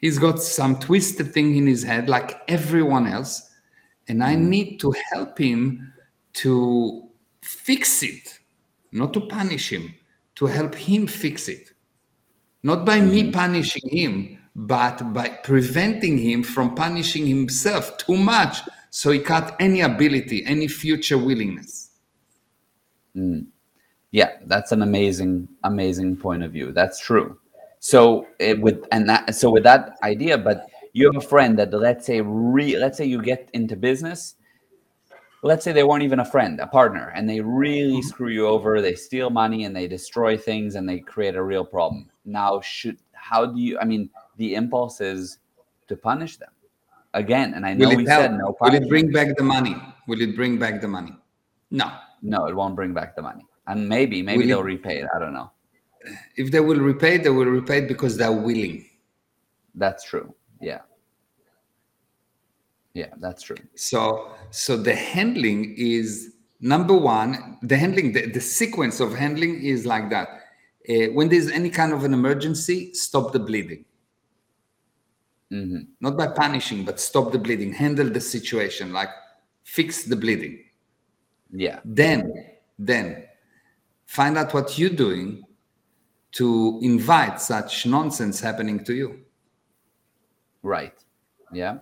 he's 0.00 0.18
got 0.18 0.40
some 0.40 0.78
twisted 0.78 1.32
thing 1.34 1.56
in 1.56 1.66
his 1.66 1.82
head 1.82 2.08
like 2.08 2.40
everyone 2.48 3.06
else. 3.06 3.50
And 4.08 4.24
I 4.24 4.34
mm. 4.34 4.48
need 4.48 4.80
to 4.80 4.94
help 5.12 5.38
him 5.38 5.92
to 6.34 7.08
fix 7.42 8.02
it, 8.02 8.38
not 8.92 9.12
to 9.12 9.20
punish 9.20 9.72
him, 9.72 9.94
to 10.36 10.46
help 10.46 10.74
him 10.74 11.06
fix 11.06 11.48
it. 11.48 11.72
Not 12.62 12.84
by 12.84 13.00
me 13.00 13.22
mm-hmm. 13.22 13.32
punishing 13.32 13.88
him, 13.88 14.38
but 14.54 15.12
by 15.12 15.28
preventing 15.28 16.18
him 16.18 16.42
from 16.42 16.74
punishing 16.74 17.26
himself 17.26 17.96
too 17.98 18.16
much 18.16 18.60
so 18.90 19.10
he 19.10 19.18
cut 19.18 19.54
any 19.60 19.80
ability, 19.82 20.44
any 20.46 20.68
future 20.68 21.18
willingness. 21.18 21.90
Mm. 23.14 23.46
Yeah, 24.10 24.32
that's 24.46 24.72
an 24.72 24.82
amazing, 24.82 25.48
amazing 25.64 26.16
point 26.16 26.42
of 26.42 26.52
view. 26.52 26.72
That's 26.72 26.98
true. 26.98 27.38
So 27.80 28.26
it, 28.38 28.60
with 28.60 28.84
and 28.90 29.08
that 29.08 29.34
so 29.34 29.50
with 29.50 29.62
that 29.64 29.98
idea, 30.02 30.38
but 30.38 30.68
you 30.94 31.06
have 31.06 31.22
a 31.22 31.26
friend 31.26 31.58
that 31.58 31.72
let's 31.72 32.06
say 32.06 32.20
re, 32.22 32.76
let's 32.76 32.96
say 32.96 33.04
you 33.04 33.22
get 33.22 33.50
into 33.52 33.76
business. 33.76 34.34
Let's 35.44 35.62
say 35.64 35.70
they 35.70 35.84
weren't 35.84 36.02
even 36.02 36.18
a 36.18 36.24
friend, 36.24 36.58
a 36.58 36.66
partner, 36.66 37.12
and 37.14 37.28
they 37.28 37.40
really 37.40 37.98
mm-hmm. 37.98 38.08
screw 38.08 38.30
you 38.30 38.48
over. 38.48 38.80
They 38.80 38.96
steal 38.96 39.30
money 39.30 39.64
and 39.64 39.76
they 39.76 39.86
destroy 39.86 40.36
things 40.36 40.74
and 40.74 40.88
they 40.88 40.98
create 40.98 41.36
a 41.36 41.42
real 41.42 41.64
problem. 41.64 42.10
Now, 42.28 42.60
should 42.60 42.98
how 43.12 43.46
do 43.46 43.58
you? 43.58 43.78
I 43.78 43.84
mean, 43.84 44.10
the 44.36 44.54
impulse 44.54 45.00
is 45.00 45.38
to 45.88 45.96
punish 45.96 46.36
them 46.36 46.50
again. 47.14 47.54
And 47.54 47.66
I 47.66 47.74
know 47.74 47.88
we 47.88 48.06
help? 48.06 48.22
said 48.22 48.32
no 48.32 48.56
Will 48.60 48.74
it 48.74 48.88
bring 48.88 49.10
back 49.10 49.36
the 49.36 49.44
money? 49.44 49.76
Will 50.06 50.20
it 50.20 50.36
bring 50.36 50.58
back 50.58 50.80
the 50.80 50.88
money? 50.88 51.14
No. 51.70 51.92
no, 52.22 52.46
it 52.46 52.54
won't 52.54 52.74
bring 52.74 52.94
back 52.94 53.14
the 53.14 53.22
money. 53.22 53.44
And 53.66 53.88
maybe, 53.88 54.22
maybe 54.22 54.38
Will 54.38 54.48
they'll 54.48 54.62
repay 54.62 54.98
it. 55.00 55.08
I 55.14 55.18
don't 55.18 55.34
know. 55.34 55.50
If 56.36 56.50
they 56.50 56.60
will 56.60 56.80
repay, 56.80 57.18
they 57.18 57.28
will 57.28 57.46
repay 57.46 57.78
it 57.78 57.88
because 57.88 58.16
they're 58.16 58.32
willing. 58.32 58.86
That's 59.74 60.04
true. 60.04 60.34
Yeah. 60.60 60.80
Yeah, 62.94 63.12
that's 63.18 63.42
true. 63.42 63.58
So, 63.74 64.32
so 64.50 64.76
the 64.76 64.94
handling 64.94 65.74
is 65.76 66.34
number 66.60 66.94
one. 66.94 67.58
The 67.62 67.76
handling, 67.76 68.12
the, 68.12 68.26
the 68.30 68.40
sequence 68.40 69.00
of 69.00 69.14
handling 69.14 69.62
is 69.62 69.84
like 69.84 70.08
that. 70.10 70.37
Uh, 70.88 71.12
when 71.12 71.28
there's 71.28 71.50
any 71.50 71.70
kind 71.70 71.92
of 71.92 72.04
an 72.04 72.14
emergency, 72.14 72.94
stop 72.94 73.32
the 73.32 73.38
bleeding. 73.38 73.84
hmm 75.50 75.80
Not 76.00 76.16
by 76.16 76.28
punishing, 76.28 76.84
but 76.84 76.98
stop 76.98 77.32
the 77.32 77.38
bleeding. 77.38 77.72
Handle 77.72 78.08
the 78.08 78.20
situation, 78.20 78.92
like 78.92 79.10
fix 79.64 80.04
the 80.04 80.16
bleeding. 80.16 80.64
Yeah. 81.50 81.80
Then, 81.84 82.32
then 82.78 83.24
find 84.06 84.38
out 84.38 84.54
what 84.54 84.78
you're 84.78 84.90
doing 84.90 85.44
to 86.32 86.78
invite 86.82 87.40
such 87.40 87.86
nonsense 87.86 88.40
happening 88.40 88.84
to 88.84 88.94
you. 88.94 89.20
Right. 90.62 90.94
Yeah. 91.52 91.78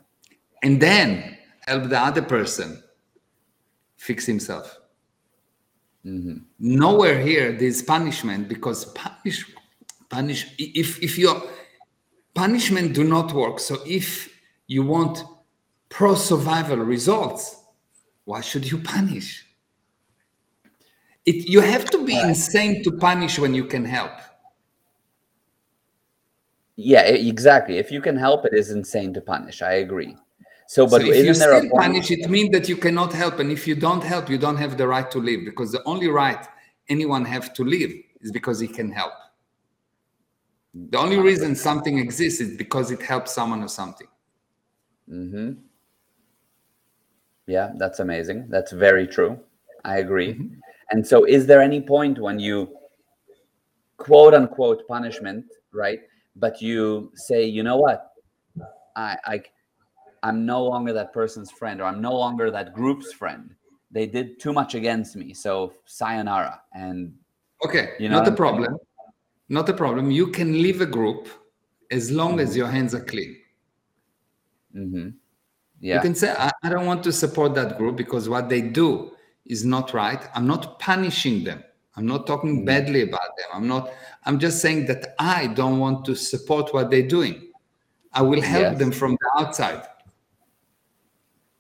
And 0.63 0.81
then 0.81 1.37
help 1.67 1.89
the 1.89 2.01
other 2.01 2.23
person 2.23 2.83
fix 3.97 4.27
himself. 4.27 4.79
Mm-hmm. 6.07 6.37
Nowhere 6.61 7.21
here 7.21 7.53
there's 7.53 7.83
punishment 7.83 8.49
because 8.49 8.85
punish, 8.85 9.45
punish. 10.09 10.47
If 10.57 11.03
if 11.03 11.19
your 11.19 11.43
punishment 12.33 12.95
do 12.95 13.03
not 13.03 13.33
work, 13.33 13.59
so 13.59 13.79
if 13.85 14.33
you 14.69 14.85
want 14.85 15.25
pro 15.89 16.15
survival 16.15 16.79
results, 16.79 17.57
why 18.25 18.41
should 18.41 18.71
you 18.71 18.79
punish? 18.79 19.45
It, 21.25 21.49
you 21.49 21.61
have 21.61 21.87
to 21.87 22.05
be 22.05 22.17
insane 22.21 22.85
to 22.85 22.93
punish 22.93 23.37
when 23.41 23.53
you 23.53 23.65
can 23.65 23.85
help. 23.85 24.13
Yeah, 26.77 27.01
exactly. 27.01 27.79
If 27.79 27.91
you 27.91 28.01
can 28.01 28.17
help, 28.17 28.45
it 28.45 28.53
is 28.55 28.71
insane 28.71 29.13
to 29.15 29.21
punish. 29.21 29.61
I 29.61 29.73
agree. 29.75 30.17
So, 30.69 30.87
but 30.87 31.03
so 31.03 31.09
if 31.09 31.25
you 31.25 31.35
still 31.35 31.71
punish, 31.71 32.11
it 32.11 32.29
means 32.29 32.51
that 32.51 32.69
you 32.69 32.77
cannot 32.77 33.13
help, 33.13 33.39
and 33.39 33.53
if 33.53 33.67
you 33.67 33.75
don't 33.75 34.03
help, 34.03 34.29
you 34.29 34.39
don't 34.39 34.57
have 34.57 34.77
the 34.77 34.87
right 34.87 35.11
to 35.11 35.19
live. 35.19 35.45
Because 35.45 35.71
the 35.73 35.83
only 35.85 36.09
right 36.09 36.45
anyone 36.89 37.25
have 37.25 37.55
to 37.55 37.65
live 37.65 37.93
is 38.21 38.33
because 38.33 38.59
he 38.59 38.69
can 38.69 38.91
help. 38.91 39.13
The 40.91 40.99
only 40.99 41.19
reason 41.19 41.55
something 41.55 41.99
exists 41.99 42.41
is 42.41 42.57
because 42.57 42.91
it 42.91 43.01
helps 43.01 43.33
someone 43.33 43.63
or 43.63 43.69
something. 43.69 44.09
Hmm. 45.09 45.53
Yeah, 47.47 47.73
that's 47.77 48.01
amazing. 48.01 48.47
That's 48.49 48.73
very 48.73 49.07
true. 49.07 49.39
I 49.85 49.99
agree. 49.99 50.35
Mm-hmm. 50.35 50.55
And 50.91 51.07
so, 51.07 51.25
is 51.25 51.47
there 51.47 51.63
any 51.63 51.81
point 51.81 52.19
when 52.19 52.41
you 52.41 52.77
quote 53.97 54.35
unquote 54.35 54.87
punishment, 54.89 55.47
right? 55.73 56.01
But 56.35 56.61
you 56.61 57.13
say, 57.15 57.45
you 57.45 57.63
know 57.63 57.77
what, 57.77 58.13
I, 58.95 59.17
I, 59.25 59.43
I'm 60.27 60.45
no 60.45 60.65
longer 60.65 60.93
that 60.93 61.13
person's 61.13 61.53
friend, 61.53 61.81
or 61.81 61.85
I'm 61.85 62.01
no 62.01 62.13
longer 62.13 62.51
that 62.51 62.75
group's 62.75 63.13
friend. 63.13 63.55
They 63.93 64.07
did 64.07 64.41
too 64.41 64.53
much 64.53 64.75
against 64.75 65.15
me, 65.15 65.33
so 65.33 65.73
sayonara. 65.85 66.61
And 66.73 67.15
okay, 67.65 67.91
you 68.01 68.09
know, 68.09 68.19
not 68.19 68.29
a 68.29 68.33
problem. 68.33 68.77
Not 69.49 69.69
a 69.69 69.73
problem. 69.73 70.11
You 70.11 70.27
can 70.27 70.61
leave 70.61 70.81
a 70.81 70.87
group 70.87 71.29
as 71.93 72.11
long 72.11 72.33
mm-hmm. 72.33 72.41
as 72.41 72.57
your 72.57 72.67
hands 72.67 72.93
are 72.93 73.05
clean. 73.05 73.37
Mm-hmm. 74.75 75.09
Yeah. 75.81 75.95
You 75.95 76.01
can 76.01 76.17
say, 76.17 76.35
I, 76.37 76.51
I 76.65 76.71
don't 76.71 76.87
want 76.87 77.05
to 77.05 77.13
support 77.13 77.55
that 77.55 77.79
group 77.79 77.95
because 77.97 78.29
what 78.29 78.49
they 78.49 78.61
do 78.61 79.13
is 79.45 79.65
not 79.65 79.95
right. 79.95 80.29
I'm 80.35 80.49
not 80.49 80.81
punishing 80.81 81.45
them. 81.45 81.63
I'm 81.95 82.07
not 82.07 82.27
talking 82.27 82.57
mm-hmm. 82.57 82.65
badly 82.65 83.03
about 83.03 83.31
them. 83.39 83.49
I'm 83.55 83.69
not, 83.69 83.93
I'm 84.25 84.41
just 84.41 84.61
saying 84.61 84.87
that 84.87 85.15
I 85.21 85.47
don't 85.47 85.79
want 85.79 86.05
to 86.07 86.17
support 86.17 86.75
what 86.75 86.91
they're 86.91 87.07
doing. 87.07 87.53
I 88.13 88.23
will 88.23 88.43
help 88.43 88.73
yes. 88.73 88.79
them 88.79 88.91
from 88.91 89.13
the 89.13 89.31
outside. 89.41 89.87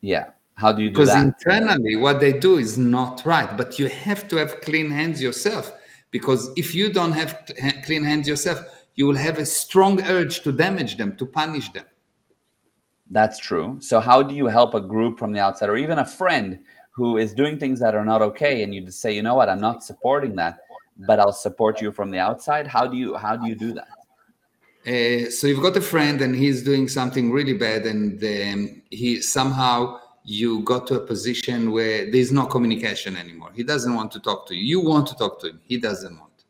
Yeah. 0.00 0.30
How 0.54 0.72
do 0.72 0.82
you 0.82 0.88
do 0.88 0.94
because 0.94 1.09
that? 1.09 1.24
Because 1.24 1.44
internally, 1.44 1.96
what 1.96 2.20
they 2.20 2.32
do 2.32 2.56
is 2.56 2.78
not 2.78 3.24
right. 3.26 3.56
But 3.56 3.78
you 3.78 3.88
have 3.88 4.26
to 4.28 4.37
have 4.37 4.61
clean 4.62 4.90
hands 4.90 5.20
yourself. 5.20 5.72
Because 6.11 6.50
if 6.56 6.74
you 6.74 6.92
don't 6.92 7.12
have 7.12 7.50
clean 7.85 8.02
hands 8.04 8.26
yourself, 8.26 8.61
you 8.94 9.06
will 9.06 9.16
have 9.16 9.38
a 9.38 9.44
strong 9.44 10.02
urge 10.02 10.40
to 10.40 10.52
damage 10.52 10.96
them, 10.96 11.16
to 11.16 11.26
punish 11.26 11.70
them. 11.72 11.85
That's 13.11 13.38
true. 13.38 13.78
So, 13.80 14.00
how 14.00 14.22
do 14.22 14.35
you 14.35 14.46
help 14.46 14.74
a 14.74 14.80
group 14.80 15.18
from 15.18 15.32
the 15.32 15.40
outside 15.40 15.68
or 15.68 15.76
even 15.76 15.98
a 15.98 16.06
friend 16.06 16.59
who 16.92 17.18
is 17.18 17.35
doing 17.35 17.59
things 17.59 17.78
that 17.80 17.94
are 17.94 18.04
not 18.04 18.22
okay 18.22 18.62
and 18.62 18.74
you 18.74 18.80
just 18.80 19.00
say, 19.00 19.12
you 19.12 19.22
know 19.22 19.35
what, 19.35 19.48
I'm 19.48 19.61
not 19.61 19.85
supporting 19.85 20.35
that, 20.37 20.59
but 21.06 21.20
I'll 21.20 21.32
support 21.32 21.82
you 21.82 21.92
from 21.92 22.11
the 22.11 22.18
outside? 22.18 22.66
How 22.66 22.87
do 22.87 22.96
you 22.96 23.14
how 23.14 23.37
do 23.37 23.46
you 23.46 23.54
do 23.54 23.72
that? 23.74 23.88
Uh, 24.87 25.29
so 25.31 25.49
you've 25.49 25.62
got 25.62 25.77
a 25.77 25.81
friend 25.81 26.22
and 26.22 26.37
he's 26.37 26.62
doing 26.62 26.87
something 26.87 27.33
really 27.33 27.55
bad 27.55 27.87
and 27.87 28.22
um, 28.22 28.83
he 28.90 29.20
somehow 29.20 29.99
you 30.22 30.61
got 30.62 30.87
to 30.87 30.94
a 30.94 31.01
position 31.01 31.72
where 31.72 32.09
there's 32.11 32.31
no 32.31 32.46
communication 32.46 33.16
anymore. 33.16 33.51
He 33.53 33.64
doesn't 33.64 33.94
want 33.94 34.12
to 34.12 34.20
talk 34.20 34.46
to 34.49 34.55
you. 34.55 34.62
You 34.62 34.81
want 34.81 35.09
to 35.09 35.16
talk 35.16 35.40
to 35.40 35.49
him. 35.49 35.61
He 35.64 35.79
doesn't 35.79 36.16
want. 36.18 36.44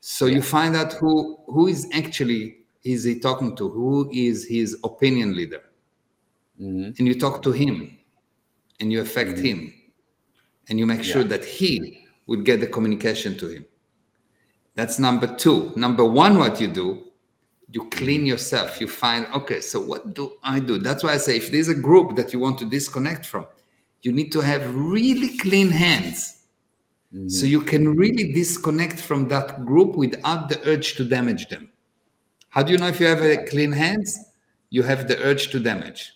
So 0.00 0.26
yeah. 0.26 0.36
you 0.36 0.42
find 0.42 0.74
out 0.74 0.92
who 0.94 1.38
who 1.46 1.68
is 1.68 1.88
actually 1.92 2.58
is 2.82 3.04
he 3.04 3.20
talking 3.20 3.54
to? 3.56 3.68
Who 3.68 4.10
is 4.12 4.46
his 4.46 4.76
opinion 4.82 5.36
leader? 5.36 5.62
Mm-hmm. 6.60 6.90
and 6.98 7.06
you 7.06 7.14
talk 7.14 7.40
to 7.42 7.52
him 7.52 7.96
and 8.80 8.90
you 8.90 9.00
affect 9.00 9.34
mm-hmm. 9.36 9.44
him. 9.44 9.74
And 10.68 10.78
you 10.78 10.86
make 10.86 11.04
sure 11.04 11.22
that 11.22 11.44
he 11.44 12.08
would 12.26 12.44
get 12.44 12.58
the 12.58 12.66
communication 12.66 13.38
to 13.38 13.48
him. 13.48 13.64
That's 14.74 14.98
number 14.98 15.28
two. 15.36 15.72
Number 15.76 16.04
one 16.04 16.36
what 16.36 16.60
you 16.60 16.66
do 16.66 17.07
you 17.70 17.88
clean 17.90 18.24
yourself 18.24 18.80
you 18.80 18.88
find 18.88 19.26
okay 19.34 19.60
so 19.60 19.80
what 19.80 20.14
do 20.14 20.32
i 20.42 20.58
do? 20.58 20.78
That's 20.78 21.02
why 21.04 21.12
i 21.12 21.16
say 21.18 21.36
if 21.36 21.50
there's 21.50 21.68
a 21.68 21.74
group 21.74 22.16
that 22.16 22.32
you 22.32 22.38
want 22.38 22.58
to 22.58 22.64
disconnect 22.64 23.26
from 23.26 23.46
you 24.02 24.12
need 24.12 24.32
to 24.32 24.40
have 24.40 24.74
really 24.74 25.36
clean 25.38 25.70
hands. 25.70 26.34
Mm-hmm. 27.14 27.28
so 27.30 27.46
you 27.46 27.62
can 27.62 27.96
really 27.96 28.34
disconnect 28.34 29.00
from 29.00 29.28
that 29.28 29.64
group 29.64 29.96
without 29.96 30.50
the 30.50 30.60
urge 30.68 30.94
to 30.96 31.04
damage 31.04 31.48
them. 31.48 31.70
How 32.50 32.62
do 32.62 32.70
you 32.70 32.76
know 32.76 32.88
if 32.88 33.00
you 33.00 33.06
have 33.06 33.22
a 33.22 33.46
clean 33.46 33.72
hands? 33.72 34.18
You 34.68 34.82
have 34.82 35.08
the 35.08 35.18
urge 35.22 35.48
to 35.52 35.58
damage. 35.58 36.12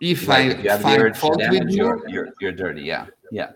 If 0.00 0.30
i 0.30 0.40
if 0.40 0.80
find 0.80 1.14
fault 1.14 1.38
damage, 1.38 1.64
with 1.64 1.74
you 1.74 1.84
you're, 1.84 2.08
you're, 2.08 2.28
you're 2.40 2.52
dirty 2.52 2.82
yeah 2.82 3.06
yeah. 3.30 3.50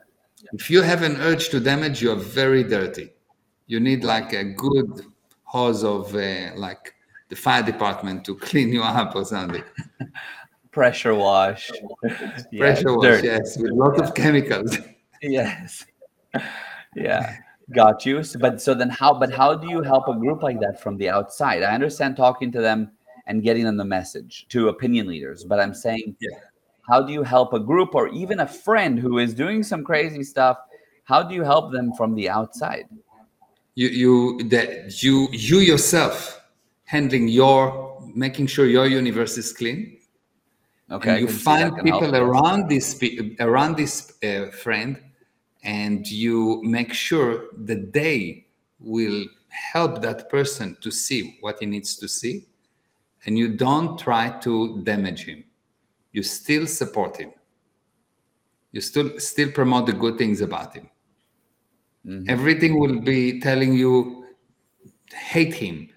if 0.53 0.68
you 0.71 0.83
have 0.83 1.03
an 1.03 1.16
urge 1.23 1.49
to 1.51 1.61
damage 1.61 2.03
you're 2.03 2.16
very 2.16 2.64
dirty. 2.64 3.09
You 3.66 3.81
need 3.81 4.05
like 4.05 4.35
a 4.35 4.45
good 4.45 5.07
hose 5.53 5.85
of 5.85 6.15
uh, 6.15 6.51
like 6.57 6.95
the 7.29 7.37
fire 7.37 7.62
department 7.62 8.25
to 8.25 8.35
clean 8.49 8.71
you 8.73 8.83
up 8.83 9.15
or 9.15 9.25
something. 9.25 9.62
Pressure 10.71 11.15
wash. 11.15 11.71
Pressure 12.03 12.88
yeah, 12.88 12.97
wash, 12.97 13.03
dirt. 13.03 13.25
yes, 13.25 13.59
with 13.59 13.71
lots 13.73 13.99
yeah. 13.99 14.05
of 14.05 14.15
chemicals. 14.15 14.79
yes. 15.23 15.85
Yeah. 16.97 17.37
Got 17.71 18.07
you. 18.07 18.23
So, 18.23 18.38
but 18.38 18.62
so 18.62 18.73
then 18.73 18.88
how 18.88 19.12
but 19.12 19.31
how 19.31 19.55
do 19.55 19.69
you 19.69 19.83
help 19.83 20.09
a 20.09 20.15
group 20.15 20.43
like 20.43 20.59
that 20.61 20.81
from 20.83 20.97
the 20.97 21.11
outside? 21.11 21.62
I 21.62 21.75
understand 21.75 22.17
talking 22.17 22.51
to 22.53 22.62
them 22.62 22.91
and 23.27 23.43
getting 23.43 23.65
them 23.65 23.77
the 23.77 23.85
message 23.85 24.47
to 24.49 24.69
opinion 24.69 25.07
leaders, 25.07 25.45
but 25.45 25.61
I'm 25.61 25.75
saying 25.75 26.17
yeah. 26.19 26.38
how 26.88 27.03
do 27.03 27.12
you 27.12 27.23
help 27.23 27.53
a 27.53 27.61
group 27.61 27.95
or 27.95 28.09
even 28.09 28.41
a 28.41 28.47
friend 28.47 28.99
who 28.99 29.19
is 29.19 29.35
doing 29.35 29.62
some 29.62 29.85
crazy 29.85 30.25
stuff? 30.25 30.57
How 31.05 31.23
do 31.23 31.35
you 31.35 31.43
help 31.43 31.73
them 31.73 31.93
from 31.93 32.15
the 32.15 32.31
outside? 32.31 32.88
You 33.75 33.89
you 33.89 34.49
that 34.49 35.03
you 35.03 35.29
you 35.33 35.59
yourself 35.59 36.43
handling 36.85 37.29
your 37.29 38.01
making 38.15 38.47
sure 38.47 38.67
your 38.67 38.87
universe 38.87 39.39
is 39.39 39.53
clean. 39.53 39.99
Okay 40.91 41.21
you 41.21 41.29
find 41.29 41.75
people 41.83 42.15
around 42.15 42.69
this 42.69 43.01
around 43.41 43.77
this 43.77 44.13
uh, 44.23 44.51
friend 44.51 45.01
and 45.63 46.07
you 46.07 46.61
make 46.65 46.93
sure 46.93 47.45
that 47.65 47.93
they 47.93 48.47
will 48.79 49.25
help 49.49 50.03
that 50.03 50.29
person 50.29 50.77
to 50.81 50.91
see 50.91 51.39
what 51.41 51.59
he 51.61 51.67
needs 51.67 51.97
to 51.97 52.09
see 52.09 52.45
and 53.25 53.39
you 53.39 53.57
don't 53.57 53.99
try 53.99 54.29
to 54.41 54.83
damage 54.83 55.25
him. 55.25 55.45
You 56.11 56.23
still 56.23 56.67
support 56.67 57.17
him. 57.17 57.33
You 58.73 58.81
still 58.81 59.19
still 59.19 59.51
promote 59.51 59.87
the 59.87 59.93
good 59.95 60.19
things 60.19 60.43
about 60.43 60.75
him 60.75 60.91
Mm-hmm. 62.07 62.29
Everything 62.29 62.79
will 62.81 63.01
be 63.01 63.41
telling 63.41 63.75
you 63.75 64.27
hate 65.15 65.55
him, 65.55 65.88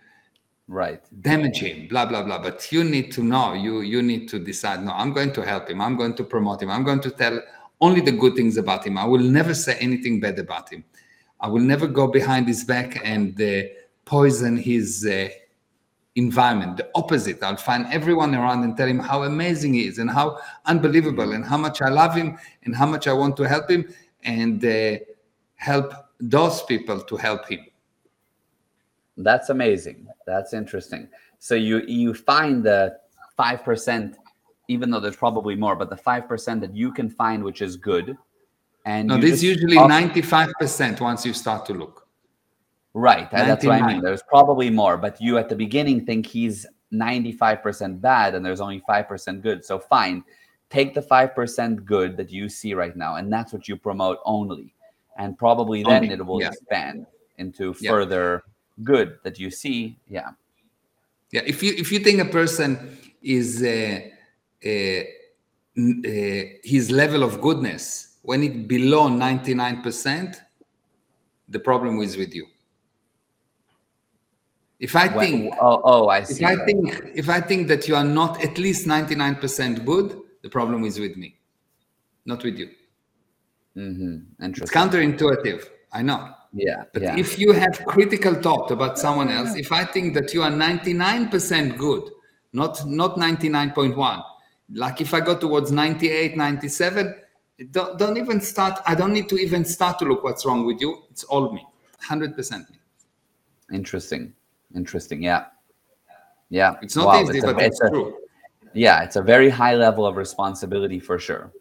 right? 0.68 1.02
Damage 1.22 1.60
him, 1.60 1.88
blah 1.88 2.06
blah 2.06 2.24
blah. 2.24 2.39
But 2.41 2.72
you 2.72 2.84
need 2.84 3.12
to 3.13 3.24
know. 3.24 3.54
You 3.54 3.82
you 3.82 4.02
need 4.02 4.30
to 4.30 4.39
decide. 4.39 4.84
No, 4.84 4.91
I'm 4.91 5.13
going 5.13 5.34
to 5.34 5.41
help 5.41 5.70
him. 5.70 5.82
I'm 5.82 5.98
going 5.98 6.13
to 6.15 6.24
promote 6.24 6.62
him. 6.62 6.70
I'm 6.70 6.84
going 6.84 7.02
to 7.02 7.12
tell 7.12 7.41
only 7.82 8.02
the 8.02 8.12
good 8.12 8.36
things 8.36 8.58
about 8.58 8.86
him. 8.86 8.98
I 8.98 9.06
will 9.06 9.20
never 9.20 9.54
say 9.54 9.78
anything 9.80 10.20
bad 10.20 10.39
about 10.39 10.72
him. 10.72 10.84
I 11.39 11.48
will 11.48 11.62
never 11.62 11.88
go 11.88 12.08
behind 12.08 12.48
his 12.48 12.63
back 12.63 13.02
and 13.04 13.39
uh, 13.41 13.63
poison 14.06 14.58
his 14.58 15.06
uh, 15.06 15.30
environment. 16.15 16.78
The 16.78 16.89
opposite. 16.96 17.44
I'll 17.44 17.58
find 17.58 17.88
everyone 17.91 18.34
around 18.34 18.63
and 18.63 18.78
tell 18.78 18.88
him 18.88 19.00
how 19.00 19.24
amazing 19.24 19.74
he 19.74 19.88
is 19.88 19.98
and 19.98 20.10
how 20.10 20.39
unbelievable 20.65 21.34
and 21.34 21.44
how 21.44 21.58
much 21.58 21.82
I 21.82 21.89
love 21.89 22.15
him 22.15 22.38
and 22.63 22.76
how 22.76 22.86
much 22.86 23.08
I 23.08 23.13
want 23.13 23.36
to 23.38 23.44
help 23.44 23.70
him. 23.70 23.94
And 24.24 24.63
uh, 24.63 24.98
help 25.65 25.93
those 26.19 26.62
people 26.63 27.01
to 27.01 27.17
help 27.17 27.47
him. 27.47 27.65
That's 29.17 29.49
amazing. 29.49 30.08
That's 30.28 30.54
interesting. 30.54 31.08
So 31.39 31.56
you 31.56 31.82
you 31.88 32.13
find 32.13 32.63
the 32.63 32.97
5% 33.39 34.15
even 34.67 34.89
though 34.89 34.99
there's 34.99 35.15
probably 35.15 35.56
more 35.56 35.75
but 35.75 35.89
the 35.89 35.95
5% 35.95 36.62
that 36.62 36.73
you 36.75 36.91
can 36.91 37.10
find 37.10 37.43
which 37.43 37.62
is 37.62 37.75
good 37.75 38.17
and 38.86 39.08
no 39.08 39.17
this 39.17 39.43
usually 39.43 39.78
95% 39.78 41.01
once 41.01 41.25
you 41.25 41.34
start 41.34 41.65
to 41.65 41.73
look. 41.73 42.08
Right 42.93 43.30
99. 43.34 43.47
that's 43.47 43.65
what 43.65 43.82
i 43.82 43.88
mean. 43.91 44.01
there's 44.01 44.23
probably 44.36 44.69
more 44.69 44.95
but 45.06 45.21
you 45.25 45.38
at 45.38 45.49
the 45.49 45.60
beginning 45.65 46.06
think 46.06 46.25
he's 46.25 46.65
95% 46.93 47.99
bad 47.99 48.36
and 48.36 48.45
there's 48.45 48.62
only 48.62 48.82
5% 48.88 49.41
good. 49.41 49.65
So 49.65 49.80
fine 49.80 50.23
take 50.69 50.93
the 50.93 51.01
5% 51.01 51.86
good 51.86 52.17
that 52.17 52.32
you 52.32 52.47
see 52.49 52.73
right 52.73 52.95
now 52.95 53.15
and 53.17 53.32
that's 53.34 53.51
what 53.54 53.67
you 53.67 53.75
promote 53.75 54.19
only 54.25 54.75
and 55.15 55.38
probably 55.38 55.84
then 55.84 56.04
Only, 56.04 56.13
it 56.13 56.25
will 56.25 56.41
yeah. 56.41 56.49
expand. 56.49 57.06
into 57.38 57.73
further 57.73 58.43
good 58.84 59.17
that 59.23 59.39
you 59.39 59.49
see. 59.51 59.97
Yeah. 60.08 60.30
Yeah. 61.32 61.41
If 61.45 61.62
you 61.63 61.73
if 61.73 61.91
you 61.91 61.99
think 61.99 62.19
a 62.21 62.25
person 62.25 62.97
is 63.21 63.62
uh, 63.63 63.99
uh, 64.65 64.69
uh, 64.69 66.43
his 66.63 66.91
level 66.91 67.23
of 67.23 67.41
goodness 67.41 68.17
when 68.21 68.43
it 68.43 68.67
below 68.67 69.08
99%, 69.08 70.41
the 71.49 71.60
problem 71.60 72.01
is 72.01 72.17
with 72.17 72.34
you. 72.34 72.47
If 74.80 74.95
I 74.95 75.08
think, 75.08 75.54
oh, 75.62 75.82
oh, 75.84 76.08
I 76.10 76.23
see. 76.23 76.43
If 76.43 76.49
I 76.49 76.65
think, 76.65 77.12
if 77.15 77.30
I 77.30 77.39
think 77.39 77.67
that 77.69 77.88
you 77.88 77.95
are 77.95 78.04
not 78.04 78.43
at 78.43 78.58
least 78.58 78.88
99% 78.88 79.86
good, 79.86 80.19
the 80.41 80.49
problem 80.49 80.84
is 80.84 80.99
with 80.99 81.15
me, 81.15 81.38
not 82.25 82.43
with 82.43 82.58
you. 82.58 82.69
Mm-hmm. 83.78 84.44
It's 84.46 84.72
counterintuitive. 84.72 85.70
I 85.92 86.02
know. 86.02 86.30
Yeah. 86.54 86.84
But 86.94 87.02
yeah. 87.02 87.18
if 87.18 87.38
you 87.38 87.52
have 87.52 87.84
critical 87.86 88.34
thought 88.36 88.72
about 88.72 88.98
someone 88.98 89.30
else, 89.30 89.56
if 89.56 89.72
I 89.72 89.84
think 89.86 90.14
that 90.14 90.34
you 90.34 90.42
are 90.44 90.52
99% 90.52 91.78
good, 91.78 92.10
not 92.54 92.86
not 92.86 93.18
99.1, 93.18 94.24
like 94.74 95.02
if 95.02 95.14
I 95.14 95.20
go 95.20 95.38
towards 95.38 95.72
98, 95.72 96.38
97, 96.38 97.16
don't, 97.72 97.98
don't 98.00 98.18
even 98.18 98.42
start. 98.42 98.80
I 98.86 98.96
don't 98.96 99.14
need 99.14 99.30
to 99.30 99.38
even 99.38 99.66
start 99.66 100.00
to 100.00 100.06
look 100.06 100.24
what's 100.24 100.46
wrong 100.46 100.66
with 100.66 100.80
you. 100.80 101.04
It's 101.12 101.24
all 101.26 101.52
me, 101.54 101.66
100% 102.04 102.70
me. 102.70 102.80
Interesting. 103.72 104.34
Interesting. 104.76 105.22
Yeah. 105.22 105.46
Yeah. 106.50 106.76
It's 106.82 106.96
not 106.96 107.08
wow. 107.08 107.22
easy, 107.22 107.38
it's 107.38 107.46
but 107.46 107.62
a, 107.62 107.66
it's, 107.66 107.82
it's 107.82 107.90
true. 107.90 108.18
Yeah. 108.74 109.04
It's 109.04 109.16
a 109.16 109.22
very 109.22 109.50
high 109.50 109.76
level 109.76 110.06
of 110.06 110.16
responsibility 110.16 111.00
for 111.00 111.18
sure. 111.18 111.52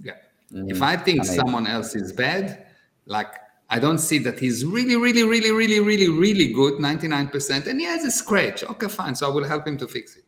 Yeah. 0.00 0.14
Mm-hmm. 0.52 0.70
If 0.70 0.82
I 0.82 0.96
think 0.96 1.20
Amazing. 1.20 1.36
someone 1.36 1.66
else 1.66 1.94
is 1.94 2.12
bad, 2.12 2.66
like 3.06 3.34
I 3.70 3.78
don't 3.78 3.98
see 3.98 4.18
that 4.18 4.38
he's 4.38 4.64
really, 4.64 4.96
really, 4.96 5.24
really, 5.24 5.50
really, 5.50 5.80
really, 5.80 6.08
really 6.08 6.52
good, 6.52 6.74
99%, 6.74 7.66
and 7.66 7.80
he 7.80 7.86
has 7.86 8.04
a 8.04 8.10
scratch. 8.10 8.64
Okay, 8.64 8.88
fine. 8.88 9.14
So 9.14 9.30
I 9.30 9.34
will 9.34 9.44
help 9.44 9.66
him 9.66 9.76
to 9.78 9.86
fix 9.86 10.16
it. 10.16 10.24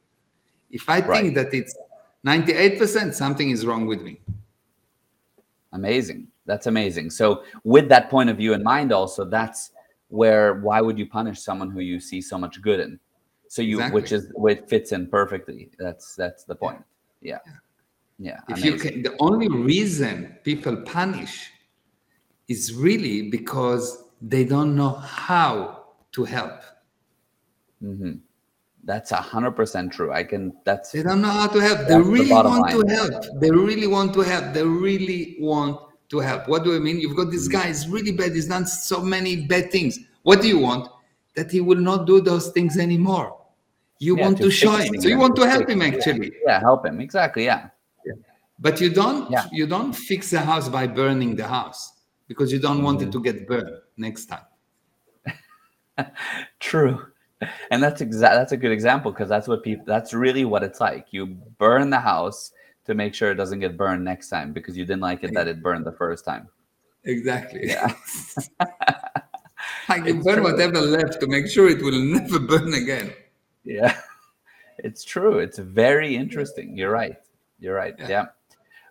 If 0.71 0.89
I 0.89 1.01
right. 1.01 1.23
think 1.23 1.35
that 1.35 1.53
it's 1.55 1.77
98%, 2.27 3.15
something 3.15 3.51
is 3.51 3.65
wrong 3.65 3.87
with 3.87 4.03
me. 4.03 4.21
Amazing. 5.73 6.29
That's 6.47 6.67
amazing. 6.67 7.11
So, 7.11 7.45
with 7.65 7.89
that 7.91 8.11
point 8.11 8.29
of 8.29 8.37
view 8.37 8.55
in 8.55 8.63
mind, 8.63 8.93
also, 8.93 9.25
that's 9.25 9.71
where 10.09 10.55
why 10.55 10.81
would 10.81 10.99
you 10.99 11.07
punish 11.07 11.41
someone 11.41 11.71
who 11.71 11.81
you 11.81 12.01
see 12.01 12.21
so 12.21 12.37
much 12.37 12.61
good 12.61 12.81
in? 12.81 12.99
So 13.47 13.63
you, 13.63 13.77
exactly. 13.77 14.01
which 14.01 14.13
is 14.13 14.33
which 14.35 14.61
fits 14.67 14.93
in 14.93 15.07
perfectly. 15.07 15.71
That's 15.79 16.17
that's 16.17 16.45
the 16.45 16.55
point. 16.55 16.83
Yeah, 17.21 17.39
yeah. 17.47 17.53
Yeah. 18.21 18.41
If 18.51 18.63
you 18.63 18.77
can, 18.77 19.03
the 19.03 19.17
only 19.19 19.49
reason 19.49 20.37
people 20.45 20.77
punish 20.83 21.51
is 22.49 22.75
really 22.75 23.31
because 23.31 24.05
they 24.21 24.45
don't 24.45 24.77
know 24.77 24.91
how 24.91 25.87
to 26.13 26.25
help. 26.25 26.61
Mm-hmm. 27.83 28.13
That's 28.85 29.13
a 29.13 29.17
hundred 29.17 29.53
percent 29.53 29.93
true. 29.95 30.13
I 30.13 30.25
can. 30.25 30.53
That's 30.65 30.93
they 30.93 31.03
don't 31.03 31.23
know 31.23 31.31
how 31.31 31.47
to 31.47 31.61
help. 31.61 31.89
They 31.89 31.97
really 31.97 32.29
the 32.29 32.35
want 32.35 32.75
line. 32.75 32.87
to 32.87 32.95
help. 32.95 33.25
They 33.41 33.51
really 33.51 33.87
want 33.87 34.13
to 34.15 34.21
help. 34.21 34.53
They 34.53 34.65
really 34.65 35.39
want 35.41 35.81
to 36.11 36.19
help. 36.19 36.47
What 36.47 36.65
do 36.65 36.77
I 36.77 36.79
mean? 36.79 37.01
You've 37.01 37.17
got 37.17 37.31
this 37.31 37.49
mm-hmm. 37.49 37.59
guy. 37.59 37.69
He's 37.69 37.89
really 37.89 38.13
bad. 38.13 38.33
He's 38.33 38.49
done 38.49 38.67
so 38.67 39.01
many 39.01 39.47
bad 39.47 39.73
things. 39.73 39.99
What 40.25 40.43
do 40.43 40.49
you 40.49 40.59
want? 40.59 40.89
That 41.37 41.51
he 41.51 41.63
will 41.63 41.79
not 41.79 42.07
do 42.07 42.21
those 42.21 42.51
things 42.51 42.77
anymore. 42.77 43.39
You 43.99 44.17
yeah, 44.17 44.25
want 44.25 44.37
to, 44.39 44.45
to 44.45 44.51
show 44.51 44.73
him. 44.73 45.01
So 45.01 45.09
you 45.09 45.19
want 45.19 45.37
to 45.37 45.49
help 45.49 45.71
him 45.71 45.81
actually. 45.81 46.33
Yeah, 46.47 46.61
help 46.61 46.85
him 46.85 47.01
exactly. 47.01 47.45
Yeah. 47.45 47.69
But 48.61 48.81
you 48.81 48.91
don't. 48.91 49.31
Yeah. 49.31 49.47
You 49.51 49.67
don't 49.67 49.93
fix 49.93 50.31
the 50.31 50.41
house 50.41 50.69
by 50.69 50.87
burning 50.87 51.35
the 51.35 51.49
house 51.49 51.93
because 52.29 52.53
you 52.53 52.59
don't 52.59 52.83
want 52.83 53.01
it 53.01 53.11
mm-hmm. 53.11 53.23
to 53.23 53.33
get 53.33 53.49
burned 53.49 53.77
next 53.97 54.27
time. 54.27 54.45
True 56.61 57.11
and 57.71 57.83
that's 57.83 58.01
exact 58.01 58.35
that's 58.35 58.53
a 58.53 58.57
good 58.57 58.73
example 58.73 59.11
because 59.11 59.29
that's 59.29 59.49
what 59.49 59.63
people 59.63 59.85
that's 59.87 60.13
really 60.13 60.45
what 60.45 60.63
it's 60.63 60.81
like 60.81 61.07
you 61.11 61.27
burn 61.59 61.91
the 61.91 61.99
house 61.99 62.53
to 62.85 62.95
make 62.95 63.15
sure 63.15 63.31
it 63.31 63.37
doesn't 63.37 63.61
get 63.61 63.77
burned 63.77 64.05
next 64.05 64.29
time 64.29 64.53
because 64.53 64.77
you 64.77 64.85
didn't 64.85 65.01
like 65.01 65.25
it 65.25 65.33
that 65.33 65.49
it 65.49 65.63
burned 65.63 65.87
the 65.87 65.93
first 65.93 66.25
time 66.25 66.49
exactly 67.05 67.61
yeah 67.65 67.95
I 69.89 70.01
can 70.01 70.23
burn 70.23 70.37
true. 70.37 70.45
whatever 70.45 70.81
left 70.81 71.21
to 71.21 71.27
make 71.27 71.49
sure 71.49 71.69
it 71.69 71.83
will 71.83 71.99
never 71.99 72.39
burn 72.51 72.75
again 72.75 73.13
yeah 73.65 73.99
it's 74.79 75.05
true 75.05 75.39
it's 75.39 75.59
very 75.59 76.15
interesting 76.15 76.77
you're 76.77 76.91
right 76.91 77.17
you're 77.59 77.75
right 77.75 77.95
yeah, 77.99 78.09
yeah. 78.09 78.27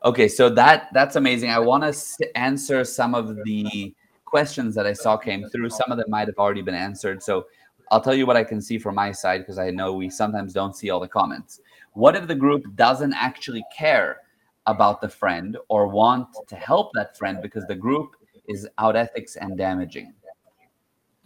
Okay 0.04 0.28
so 0.28 0.50
that 0.50 0.90
that's 0.94 1.16
amazing 1.16 1.50
i 1.50 1.60
want 1.60 1.84
to 1.84 2.38
answer 2.38 2.84
some 2.84 3.14
of 3.14 3.36
the 3.44 3.94
questions 4.26 4.76
that 4.76 4.86
i 4.86 4.94
saw 4.94 5.18
came 5.18 5.48
through 5.50 5.70
some 5.70 5.92
of 5.92 5.98
them 5.98 6.10
might 6.10 6.28
have 6.28 6.38
already 6.38 6.62
been 6.62 6.76
answered 6.76 7.22
so 7.22 7.46
I'll 7.92 8.02
tell 8.02 8.14
you 8.14 8.26
what 8.26 8.38
I 8.38 8.44
can 8.44 8.62
see 8.62 8.78
from 8.78 8.96
my 8.96 9.12
side 9.12 9.40
because 9.40 9.58
I 9.58 9.72
know 9.72 9.94
we 9.94 10.10
sometimes 10.10 10.54
don't 10.54 10.76
see 10.76 10.90
all 10.90 11.00
the 11.00 11.08
comments. 11.08 11.60
What 11.94 12.16
if 12.16 12.28
the 12.28 12.36
group 12.36 12.64
doesn't 12.76 13.14
actually 13.14 13.64
care 13.76 14.22
about 14.68 15.02
the 15.02 15.10
friend 15.10 15.58
or 15.70 15.88
want 15.88 16.28
to 16.48 16.56
help 16.56 16.92
that 16.94 17.18
friend 17.18 17.40
because 17.42 17.66
the 17.66 17.76
group 17.76 18.16
is 18.48 18.68
out 18.78 18.96
ethics 18.96 19.36
and 19.38 19.58
damaging? 19.58 20.14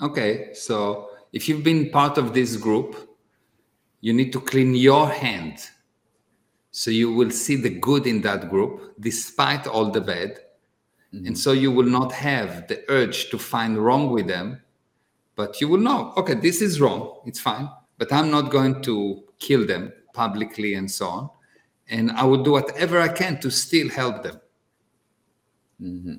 Okay, 0.01 0.53
so 0.53 1.09
if 1.33 1.49
you've 1.49 1.63
been 1.63 1.89
part 1.89 2.17
of 2.17 2.33
this 2.33 2.55
group, 2.55 3.17
you 3.99 4.13
need 4.13 4.31
to 4.31 4.39
clean 4.39 4.73
your 4.75 5.09
hand 5.09 5.69
so 6.73 6.91
you 6.91 7.13
will 7.13 7.31
see 7.31 7.55
the 7.55 7.69
good 7.69 8.05
in 8.05 8.19
that 8.21 8.49
group 8.49 8.95
despite 8.99 9.65
all 9.67 9.91
the 9.91 10.01
bad. 10.01 10.39
Mm-hmm. 11.13 11.27
And 11.27 11.38
so 11.38 11.53
you 11.53 11.71
will 11.71 11.86
not 11.86 12.12
have 12.12 12.67
the 12.67 12.83
urge 12.89 13.29
to 13.29 13.38
find 13.38 13.77
wrong 13.77 14.09
with 14.09 14.27
them 14.27 14.63
but 15.36 15.59
you 15.59 15.67
will 15.67 15.79
know 15.79 16.13
okay 16.17 16.33
this 16.33 16.62
is 16.62 16.79
wrong 16.79 17.19
it's 17.25 17.39
fine 17.39 17.69
but 17.97 18.12
i'm 18.12 18.29
not 18.29 18.51
going 18.51 18.81
to 18.81 19.23
kill 19.39 19.65
them 19.65 19.91
publicly 20.13 20.75
and 20.75 20.89
so 20.89 21.07
on 21.07 21.29
and 21.89 22.12
i 22.12 22.23
will 22.23 22.43
do 22.43 22.51
whatever 22.51 22.99
i 22.99 23.07
can 23.07 23.39
to 23.39 23.49
still 23.49 23.89
help 23.89 24.23
them 24.23 24.39
mm-hmm. 25.81 26.15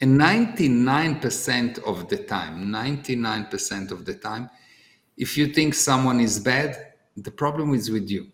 and 0.00 0.20
99% 0.20 1.78
of 1.84 2.08
the 2.08 2.18
time 2.18 2.66
99% 2.66 3.90
of 3.90 4.04
the 4.04 4.14
time 4.14 4.50
if 5.16 5.36
you 5.36 5.46
think 5.46 5.74
someone 5.74 6.20
is 6.20 6.38
bad 6.38 6.92
the 7.16 7.30
problem 7.30 7.74
is 7.74 7.90
with 7.90 8.08
you 8.10 8.26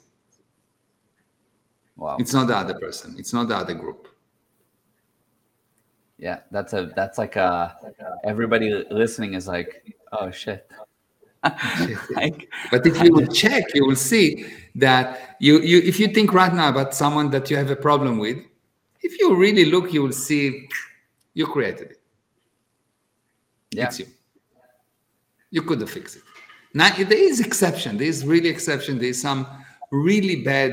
Wow. 1.97 2.17
It's 2.21 2.33
not 2.33 2.47
the 2.47 2.57
other 2.57 2.75
person. 2.75 3.17
It's 3.19 3.33
not 3.33 3.49
the 3.49 3.57
other 3.57 3.75
group. 3.75 4.09
Yeah, 6.19 6.41
that's 6.51 6.73
a 6.73 6.93
that's 6.97 7.19
like 7.19 7.37
a 7.37 7.77
everybody 8.25 8.71
listening 8.91 9.35
is 9.35 9.47
like, 9.47 9.95
oh 10.13 10.31
shit. 10.31 10.71
like, 12.15 12.49
but 12.71 12.87
if 12.87 13.03
you 13.03 13.13
will 13.13 13.27
check, 13.27 13.65
you 13.75 13.87
will 13.87 13.97
see 13.97 14.47
that 14.77 15.37
you 15.41 15.61
you 15.61 15.79
if 15.79 16.01
you 16.01 16.09
think 16.09 16.33
right 16.33 16.55
now 16.55 16.69
about 16.69 16.95
someone 16.95 17.31
that 17.31 17.51
you 17.51 17.57
have 17.57 17.71
a 17.71 17.77
problem 17.77 18.19
with, 18.19 18.39
if 19.07 19.21
you 19.21 19.35
really 19.37 19.67
look, 19.67 19.93
you 19.93 20.03
will 20.03 20.13
see 20.13 20.69
you 21.35 21.47
created 21.47 21.93
it. 21.93 22.01
Yeah. 23.71 23.87
It's 23.87 23.99
you. 24.01 24.07
You 25.51 25.63
could 25.63 25.81
have 25.81 25.91
fixed 25.91 26.17
it. 26.17 26.23
Now 26.75 26.91
there 26.95 27.13
is 27.31 27.41
exception. 27.41 27.97
There 27.97 28.07
is 28.07 28.27
really 28.27 28.49
exception. 28.49 28.99
There 28.99 29.09
is 29.09 29.21
some 29.21 29.47
really 29.91 30.43
bad 30.43 30.73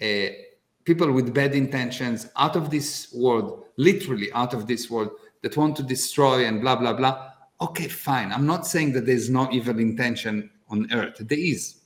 uh, 0.00 0.28
people 0.84 1.10
with 1.12 1.34
bad 1.34 1.54
intentions 1.54 2.28
out 2.36 2.56
of 2.56 2.70
this 2.70 3.12
world, 3.12 3.64
literally 3.76 4.32
out 4.32 4.54
of 4.54 4.66
this 4.66 4.90
world, 4.90 5.10
that 5.42 5.56
want 5.56 5.76
to 5.76 5.82
destroy 5.82 6.46
and 6.46 6.60
blah 6.60 6.76
blah 6.76 6.92
blah. 6.92 7.30
Okay, 7.60 7.88
fine. 7.88 8.32
I'm 8.32 8.46
not 8.46 8.66
saying 8.66 8.92
that 8.94 9.06
there's 9.06 9.28
no 9.28 9.50
evil 9.50 9.78
intention 9.78 10.50
on 10.68 10.88
earth. 10.92 11.16
There 11.20 11.38
is, 11.38 11.80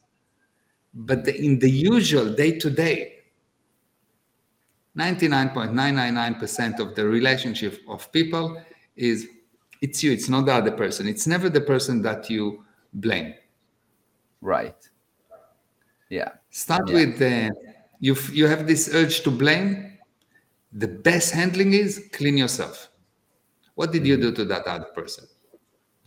but 0.94 1.24
the, 1.24 1.34
in 1.36 1.58
the 1.58 1.70
usual 1.70 2.32
day 2.32 2.58
to 2.58 2.70
day, 2.70 3.15
99.999% 4.96 6.80
of 6.80 6.94
the 6.94 7.04
relationship 7.04 7.80
of 7.88 8.10
people 8.12 8.60
is 8.96 9.28
it's 9.82 10.02
you. 10.02 10.12
It's 10.12 10.28
not 10.28 10.46
the 10.46 10.54
other 10.54 10.70
person. 10.70 11.06
It's 11.06 11.26
never 11.26 11.50
the 11.50 11.60
person 11.60 12.00
that 12.02 12.30
you 12.30 12.64
blame. 12.94 13.34
Right. 14.40 14.76
Yeah. 16.08 16.30
Start 16.50 16.88
yeah. 16.88 16.94
with 16.94 17.18
the 17.18 17.50
you 18.00 18.16
you 18.32 18.46
have 18.46 18.66
this 18.66 18.90
urge 18.94 19.20
to 19.22 19.30
blame. 19.30 19.98
The 20.72 20.88
best 20.88 21.32
handling 21.32 21.74
is 21.74 22.08
clean 22.12 22.36
yourself. 22.36 22.88
What 23.74 23.92
did 23.92 24.06
you 24.06 24.14
mm-hmm. 24.14 24.30
do 24.30 24.32
to 24.36 24.44
that 24.46 24.66
other 24.66 24.86
person? 24.94 25.26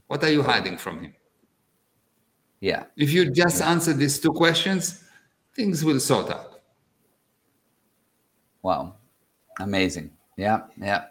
What 0.07 0.23
are 0.23 0.31
you 0.31 0.41
hiding 0.41 0.77
from 0.77 1.03
him? 1.03 1.13
Yeah. 2.59 2.85
If 2.97 3.13
you 3.13 3.31
just 3.31 3.59
yeah. 3.59 3.71
answer 3.71 3.93
these 3.93 4.19
two 4.19 4.31
questions, 4.31 5.03
things 5.55 5.85
will 5.85 5.99
sort 5.99 6.31
out. 6.31 6.48
Wow. 8.61 8.95
Amazing. 9.59 10.11
Yeah. 10.37 10.61
Yeah. 10.79 11.05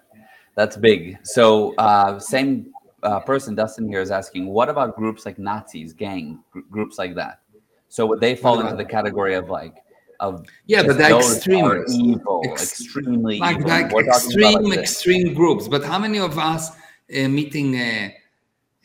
That's 0.54 0.76
big. 0.76 1.18
So, 1.22 1.74
uh, 1.76 2.18
same 2.18 2.72
uh, 3.02 3.20
person 3.20 3.54
Dustin 3.54 3.88
here 3.88 4.00
is 4.00 4.10
asking, 4.10 4.46
what 4.46 4.68
about 4.68 4.96
groups 4.96 5.24
like 5.24 5.38
Nazis, 5.38 5.92
gang 5.92 6.40
gr- 6.50 6.60
groups 6.70 6.98
like 6.98 7.14
that? 7.14 7.40
So 7.88 8.06
would 8.06 8.20
they 8.20 8.36
fall 8.36 8.60
into 8.60 8.76
the 8.76 8.84
category 8.84 9.34
of 9.34 9.48
like 9.48 9.74
of 10.20 10.44
yeah, 10.66 10.82
but 10.82 10.98
they're 10.98 11.16
extremists, 11.16 11.96
evil, 11.96 12.42
Ex- 12.44 12.62
extremely 12.62 13.38
like, 13.38 13.56
evil. 13.56 13.68
like 13.68 13.92
extreme 14.06 14.62
like 14.62 14.78
extreme 14.80 15.34
groups. 15.34 15.68
But 15.68 15.84
how 15.84 15.98
many 15.98 16.18
of 16.18 16.38
us 16.38 16.70
uh, 16.70 17.28
meeting 17.28 17.78
uh, 17.80 18.10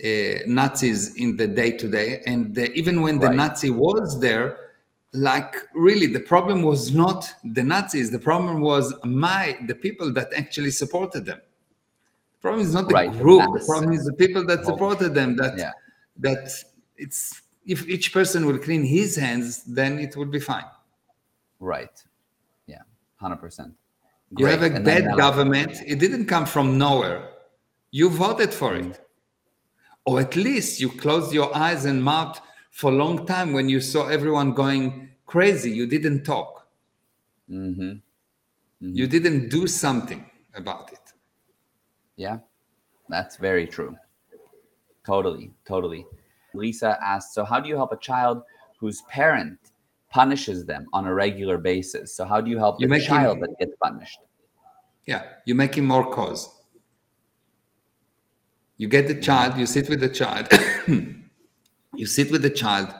uh, 0.03 0.07
Nazis 0.45 1.15
in 1.15 1.35
the 1.35 1.47
day 1.47 1.71
to 1.71 1.87
day, 1.87 2.21
and 2.25 2.57
even 2.57 3.01
when 3.01 3.19
the 3.19 3.27
right. 3.27 3.35
Nazi 3.35 3.71
was 3.71 4.19
there, 4.19 4.57
like 5.13 5.55
really 5.73 6.07
the 6.07 6.19
problem 6.19 6.63
was 6.63 6.93
not 6.93 7.31
the 7.43 7.63
Nazis. 7.63 8.11
The 8.11 8.19
problem 8.19 8.61
was 8.61 8.93
my 9.03 9.57
the 9.67 9.75
people 9.75 10.11
that 10.13 10.33
actually 10.33 10.71
supported 10.71 11.25
them 11.25 11.39
problem 12.43 12.61
is 12.61 12.73
not 12.73 12.89
the 12.89 12.93
right. 12.93 13.11
group. 13.11 13.41
The 13.57 13.65
problem 13.65 13.93
is 13.93 14.05
the 14.05 14.13
people 14.13 14.45
that 14.45 14.65
supported 14.65 15.15
them. 15.15 15.35
That 15.37 15.57
yeah. 15.57 15.71
that 16.17 16.43
it's 16.97 17.41
if 17.65 17.87
each 17.87 18.13
person 18.13 18.45
will 18.45 18.59
clean 18.59 18.83
his 18.83 19.15
hands, 19.15 19.63
then 19.63 19.97
it 19.97 20.15
will 20.17 20.31
be 20.37 20.39
fine. 20.39 20.69
Right. 21.59 21.95
Yeah. 22.67 22.83
Hundred 23.15 23.37
percent. 23.37 23.73
You 24.37 24.45
have 24.47 24.63
a 24.63 24.71
and 24.75 24.85
bad 24.85 25.15
government. 25.17 25.81
It 25.87 25.97
didn't 25.99 26.25
come 26.25 26.45
from 26.45 26.77
nowhere. 26.77 27.29
You 27.91 28.09
voted 28.09 28.53
for 28.53 28.75
it, 28.75 28.83
mm. 28.83 28.97
or 30.05 30.19
at 30.19 30.35
least 30.35 30.81
you 30.81 30.89
closed 30.89 31.31
your 31.33 31.55
eyes 31.55 31.85
and 31.85 32.03
mouth 32.03 32.41
for 32.73 32.91
a 32.91 32.95
long 32.95 33.25
time 33.27 33.53
when 33.53 33.69
you 33.69 33.79
saw 33.79 34.07
everyone 34.07 34.51
going 34.51 35.09
crazy. 35.27 35.71
You 35.71 35.85
didn't 35.85 36.23
talk. 36.23 36.67
Mm-hmm. 37.49 37.81
Mm-hmm. 37.83 38.95
You 38.95 39.07
didn't 39.07 39.49
do 39.49 39.67
something 39.67 40.25
about 40.55 40.91
it. 40.91 41.13
Yeah, 42.15 42.39
that's 43.09 43.37
very 43.37 43.67
true. 43.67 43.95
Totally, 45.05 45.51
totally. 45.65 46.05
Lisa 46.55 46.97
asked, 47.03 47.35
so 47.35 47.45
how 47.45 47.59
do 47.59 47.69
you 47.69 47.75
help 47.75 47.91
a 47.91 47.97
child 47.97 48.41
whose 48.79 49.03
parent 49.03 49.59
punishes 50.09 50.65
them 50.65 50.87
on 50.93 51.05
a 51.05 51.13
regular 51.13 51.59
basis? 51.59 52.15
So 52.15 52.25
how 52.25 52.41
do 52.41 52.49
you 52.49 52.57
help 52.57 52.81
you 52.81 52.87
the 52.87 52.99
child 52.99 53.37
him, 53.37 53.41
that 53.41 53.59
gets 53.59 53.75
punished? 53.81 54.19
Yeah, 55.05 55.23
you 55.45 55.53
make 55.53 55.75
him 55.75 55.85
more 55.85 56.09
cause. 56.11 56.49
You 58.77 58.87
get 58.87 59.07
the 59.07 59.21
child, 59.21 59.57
you 59.57 59.67
sit 59.67 59.89
with 59.89 59.99
the 59.99 60.09
child, 60.09 60.47
you 61.95 62.05
sit 62.05 62.31
with 62.31 62.41
the 62.41 62.49
child, 62.49 62.93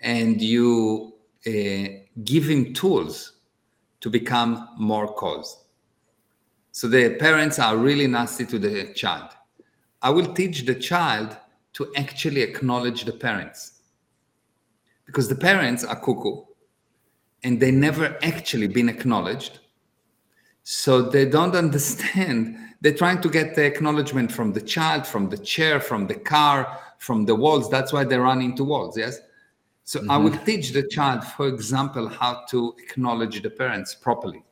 and 0.00 0.40
you 0.40 1.14
uh, 1.46 1.88
give 2.24 2.48
him 2.48 2.72
tools 2.74 3.32
to 4.00 4.10
become 4.10 4.68
more 4.78 5.08
cause. 5.08 5.64
So 6.72 6.88
the 6.88 7.16
parents 7.16 7.58
are 7.58 7.76
really 7.76 8.06
nasty 8.06 8.44
to 8.46 8.58
the 8.58 8.92
child. 8.92 9.30
I 10.02 10.10
will 10.10 10.34
teach 10.34 10.66
the 10.66 10.74
child 10.74 11.36
to 11.74 11.92
actually 11.96 12.42
acknowledge 12.42 13.04
the 13.04 13.12
parents. 13.12 13.80
Because 15.06 15.28
the 15.28 15.36
parents 15.36 15.84
are 15.84 15.96
cuckoo 15.96 16.42
and 17.42 17.60
they 17.60 17.70
never 17.70 18.18
actually 18.22 18.66
been 18.66 18.88
acknowledged. 18.88 19.60
So 20.62 21.02
they 21.02 21.26
don't 21.26 21.54
understand. 21.64 22.58
They're 22.80 22.94
trying 22.94 23.20
to 23.22 23.28
get 23.28 23.54
the 23.54 23.64
acknowledgement 23.64 24.30
from 24.30 24.52
the 24.52 24.60
child, 24.60 25.06
from 25.06 25.28
the 25.28 25.38
chair, 25.38 25.80
from 25.80 26.06
the 26.06 26.14
car, 26.14 26.78
from 26.98 27.24
the 27.24 27.34
walls. 27.34 27.70
That's 27.70 27.92
why 27.92 28.04
they 28.04 28.18
run 28.18 28.40
into 28.42 28.64
walls, 28.64 28.96
yes? 28.96 29.18
So 29.84 30.00
mm-hmm. 30.00 30.10
I 30.10 30.16
will 30.16 30.36
teach 30.38 30.72
the 30.72 30.86
child, 30.88 31.24
for 31.24 31.46
example, 31.48 32.08
how 32.08 32.44
to 32.50 32.74
acknowledge 32.78 33.42
the 33.42 33.50
parents 33.50 33.94
properly 33.94 34.42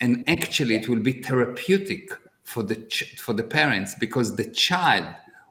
and 0.00 0.24
actually 0.28 0.74
it 0.74 0.88
will 0.88 1.00
be 1.00 1.22
therapeutic 1.22 2.10
for 2.42 2.62
the 2.62 2.76
ch- 2.76 3.18
for 3.18 3.32
the 3.32 3.42
parents 3.42 3.94
because 3.94 4.34
the 4.34 4.48
child 4.50 5.06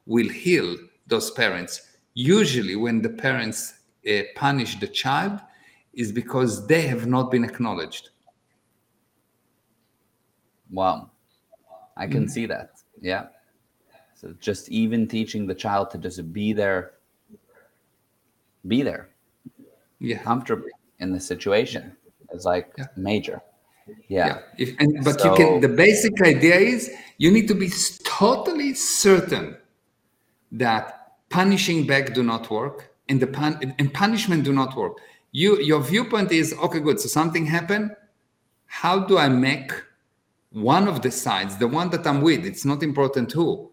will 0.06 0.28
heal 0.28 0.76
those 1.08 1.32
parents 1.32 1.90
usually 2.14 2.76
when 2.76 3.02
the 3.02 3.10
parents 3.10 3.76
uh, 4.10 4.22
punish 4.36 4.80
the 4.80 4.88
child 4.88 5.40
is 5.94 6.12
because 6.12 6.68
they 6.68 6.82
have 6.82 7.08
not 7.08 7.32
been 7.32 7.44
acknowledged 7.44 8.10
wow 10.70 11.10
i 11.96 12.06
can 12.08 12.26
mm. 12.26 12.30
see 12.30 12.46
that 12.46 12.72
yeah 13.00 13.28
so 14.22 14.36
just 14.40 14.70
even 14.70 15.08
teaching 15.08 15.48
the 15.48 15.56
child 15.56 15.90
to 15.90 15.98
just 15.98 16.32
be 16.32 16.54
there 16.54 16.92
be 18.68 18.84
there 18.84 19.10
yeah. 20.00 20.20
comfortably 20.20 20.70
in 21.00 21.12
the 21.12 21.20
situation 21.20 21.98
is 22.32 22.46
like 22.46 22.72
yeah. 22.78 22.86
major. 22.96 23.42
Yeah, 24.08 24.28
yeah. 24.28 24.40
If, 24.60 24.76
and, 24.80 25.04
but 25.04 25.20
so, 25.20 25.32
you 25.32 25.36
can 25.36 25.62
the 25.62 25.68
basic 25.68 26.22
idea 26.22 26.56
is 26.56 26.92
you 27.18 27.32
need 27.32 27.48
to 27.48 27.56
be 27.56 27.70
totally 28.04 28.76
certain 28.76 29.58
that 30.52 31.14
punishing 31.30 31.88
back 31.88 32.14
do 32.14 32.22
not 32.22 32.52
work 32.52 32.94
and 33.10 33.20
the 33.20 33.26
pun 33.26 33.74
and 33.80 33.92
punishment 33.92 34.44
do 34.44 34.54
not 34.54 34.78
work. 34.78 34.98
You 35.32 35.60
your 35.62 35.82
viewpoint 35.82 36.32
is 36.32 36.54
okay 36.66 36.80
good 36.80 37.00
so 37.00 37.08
something 37.08 37.48
happened. 37.48 37.96
How 38.68 39.00
do 39.00 39.18
i 39.18 39.28
make 39.28 39.72
one 40.52 40.88
of 40.88 41.02
the 41.02 41.12
sides 41.12 41.58
the 41.58 41.68
one 41.68 41.90
that 41.90 42.06
i'm 42.06 42.22
with 42.22 42.46
it's 42.46 42.66
not 42.66 42.84
important 42.84 43.32
who 43.32 43.71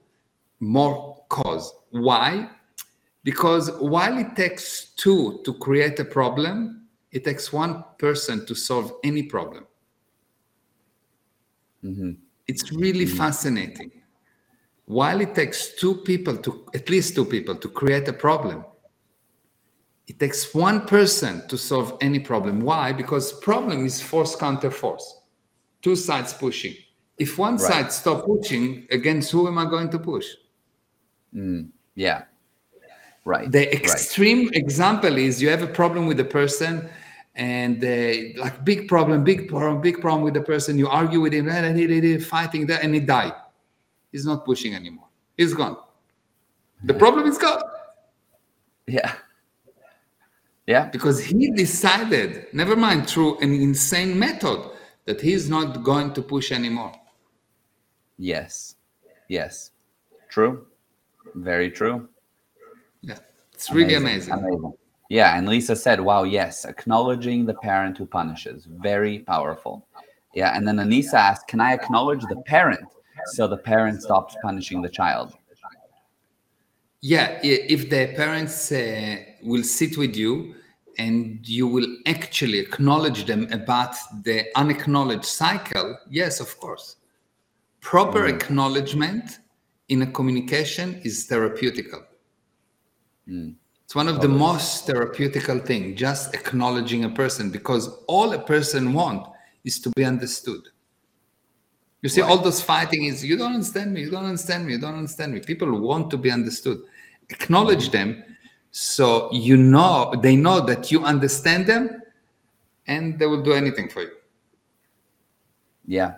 more 0.61 1.25
cause 1.29 1.73
why 1.91 2.49
because 3.25 3.71
while 3.79 4.17
it 4.19 4.35
takes 4.35 4.93
two 4.97 5.41
to 5.45 5.55
create 5.55 5.99
a 5.99 6.05
problem 6.05 6.87
it 7.13 7.25
takes 7.25 7.53
one 7.53 7.85
person 7.99 8.45
to 8.47 8.55
solve 8.55 8.93
any 9.05 9.23
problem 9.23 9.67
Mm-hmm. 11.85 12.13
It's 12.47 12.73
really 12.73 13.05
mm-hmm. 13.05 13.17
fascinating. 13.17 13.93
While 14.87 15.21
it 15.21 15.35
takes 15.35 15.75
two 15.75 15.97
people 15.97 16.37
to, 16.39 16.67
at 16.75 16.89
least 16.89 17.15
two 17.15 17.25
people, 17.25 17.55
to 17.57 17.69
create 17.69 18.09
a 18.09 18.13
problem, 18.13 18.65
it 20.07 20.19
takes 20.19 20.55
one 20.55 20.87
person 20.87 21.47
to 21.49 21.59
solve 21.59 21.99
any 22.01 22.19
problem. 22.19 22.61
Why? 22.61 22.93
Because 22.93 23.33
problem 23.33 23.85
is 23.85 24.01
force 24.01 24.35
counter 24.35 24.71
force, 24.71 25.21
two 25.83 25.95
sides 25.95 26.33
pushing. 26.33 26.75
If 27.19 27.37
one 27.37 27.57
right. 27.57 27.61
side 27.61 27.93
stop 27.93 28.25
pushing, 28.25 28.87
against 28.91 29.31
who 29.31 29.47
am 29.47 29.59
I 29.59 29.67
going 29.67 29.91
to 29.91 29.99
push? 29.99 30.27
Mm, 31.35 31.69
yeah, 31.95 32.25
right. 33.25 33.51
The 33.51 33.73
extreme 33.73 34.47
right. 34.47 34.57
example 34.57 35.17
is 35.17 35.41
you 35.43 35.49
have 35.51 35.63
a 35.63 35.67
problem 35.67 36.07
with 36.07 36.19
a 36.21 36.25
person 36.25 36.89
and 37.35 37.83
uh, 37.85 38.41
like 38.41 38.65
big 38.65 38.89
problem, 38.89 39.23
big 39.23 39.49
problem, 39.49 39.81
big 39.81 40.01
problem 40.01 40.23
with 40.23 40.35
the 40.35 40.43
person. 40.43 40.77
You 40.77 40.89
argue 40.89 41.21
with 41.21 41.33
him, 41.33 41.49
and 41.49 41.79
he, 41.79 42.19
fighting 42.19 42.67
there, 42.67 42.81
and 42.83 42.93
he 42.93 43.01
died. 43.01 43.33
He's 44.11 44.27
not 44.27 44.45
pushing 44.45 44.75
anymore. 44.75 45.07
He's 45.37 45.55
gone. 45.55 45.77
The 46.83 46.95
problem 46.95 47.27
is 47.27 47.39
gone. 47.39 47.63
Yeah. 48.87 49.13
Yeah. 50.67 50.87
Because 50.87 51.23
he 51.23 51.51
decided, 51.53 52.47
never 52.53 52.75
mind 52.75 53.09
through 53.09 53.39
an 53.39 53.53
insane 53.53 54.19
method, 54.19 54.71
that 55.05 55.21
he's 55.21 55.49
not 55.49 55.83
going 55.85 56.13
to 56.15 56.23
push 56.23 56.51
anymore. 56.53 56.93
Yes. 58.19 58.75
Yes. 59.29 59.71
True. 60.29 60.67
Very 61.35 61.71
true. 61.71 62.09
Yeah. 63.03 63.19
It's 63.53 63.71
really 63.71 63.95
amazing. 63.95 64.33
amazing. 64.33 64.55
amazing. 64.55 64.73
Yeah, 65.09 65.39
and 65.39 65.49
Lisa 65.49 65.75
said, 65.75 66.01
"Wow, 66.01 66.25
yes, 66.25 66.67
acknowledging 66.67 67.47
the 67.47 67.55
parent 67.55 67.97
who 67.97 68.07
punishes, 68.07 68.67
very 68.67 69.21
powerful." 69.21 69.87
Yeah, 70.35 70.55
and 70.55 70.69
then 70.69 70.77
Anisa 70.77 71.15
asked, 71.15 71.49
"Can 71.49 71.61
I 71.61 71.73
acknowledge 71.73 72.23
the 72.29 72.43
parent 72.43 72.87
so 73.27 73.49
the 73.49 73.57
parent 73.57 74.03
stops 74.03 74.37
punishing 74.43 74.83
the 74.83 74.89
child?" 74.91 75.33
Yeah, 77.01 77.39
if 77.43 77.89
the 77.89 78.13
parents 78.17 78.73
uh, 78.73 79.17
will 79.45 79.63
sit 79.63 79.97
with 79.97 80.17
you 80.17 80.57
and 80.99 81.49
you 81.49 81.69
will 81.69 81.87
actually 82.07 82.59
acknowledge 82.59 83.25
them 83.25 83.47
about 83.53 83.95
the 84.25 84.47
unacknowledged 84.57 85.25
cycle, 85.25 85.97
yes, 86.11 86.41
of 86.41 86.59
course. 86.59 86.97
Proper 87.81 88.23
mm. 88.23 88.35
acknowledgement 88.35 89.39
in 89.89 90.03
a 90.03 90.07
communication 90.07 91.01
is 91.05 91.27
therapeutical. 91.27 92.05
Mm. 93.29 93.55
It's 93.85 93.95
one 93.95 94.09
of 94.09 94.21
the 94.21 94.29
most 94.29 94.87
therapeutical 94.87 95.65
thing, 95.65 95.97
just 95.97 96.35
acknowledging 96.35 97.05
a 97.05 97.09
person, 97.09 97.51
because 97.51 97.89
all 98.07 98.35
a 98.35 98.39
person 98.39 98.93
want 98.93 99.27
is 99.65 99.81
to 99.81 99.91
be 99.97 100.05
understood. 100.05 100.61
You 102.03 102.11
see, 102.11 102.21
right. 102.21 102.31
all 102.31 102.39
those 102.39 102.61
fighting 102.61 103.05
is 103.05 103.25
you 103.25 103.37
don't 103.39 103.55
understand 103.55 103.95
me, 103.95 104.03
you 104.03 104.11
don't 104.11 104.27
understand 104.27 104.67
me, 104.67 104.75
you 104.75 104.79
don't 104.79 104.95
understand 104.95 105.33
me. 105.33 105.41
People 105.41 105.81
want 105.81 106.11
to 106.11 106.19
be 106.19 106.31
understood. 106.31 106.83
Acknowledge 107.31 107.91
them 107.91 108.23
so 108.71 109.31
you 109.33 109.57
know 109.57 110.13
they 110.23 110.37
know 110.37 110.61
that 110.61 110.93
you 110.93 111.05
understand 111.05 111.67
them 111.67 112.03
and 112.87 113.19
they 113.19 113.27
will 113.27 113.43
do 113.43 113.53
anything 113.53 113.89
for 113.89 114.03
you. 114.03 114.11
Yeah. 115.87 116.17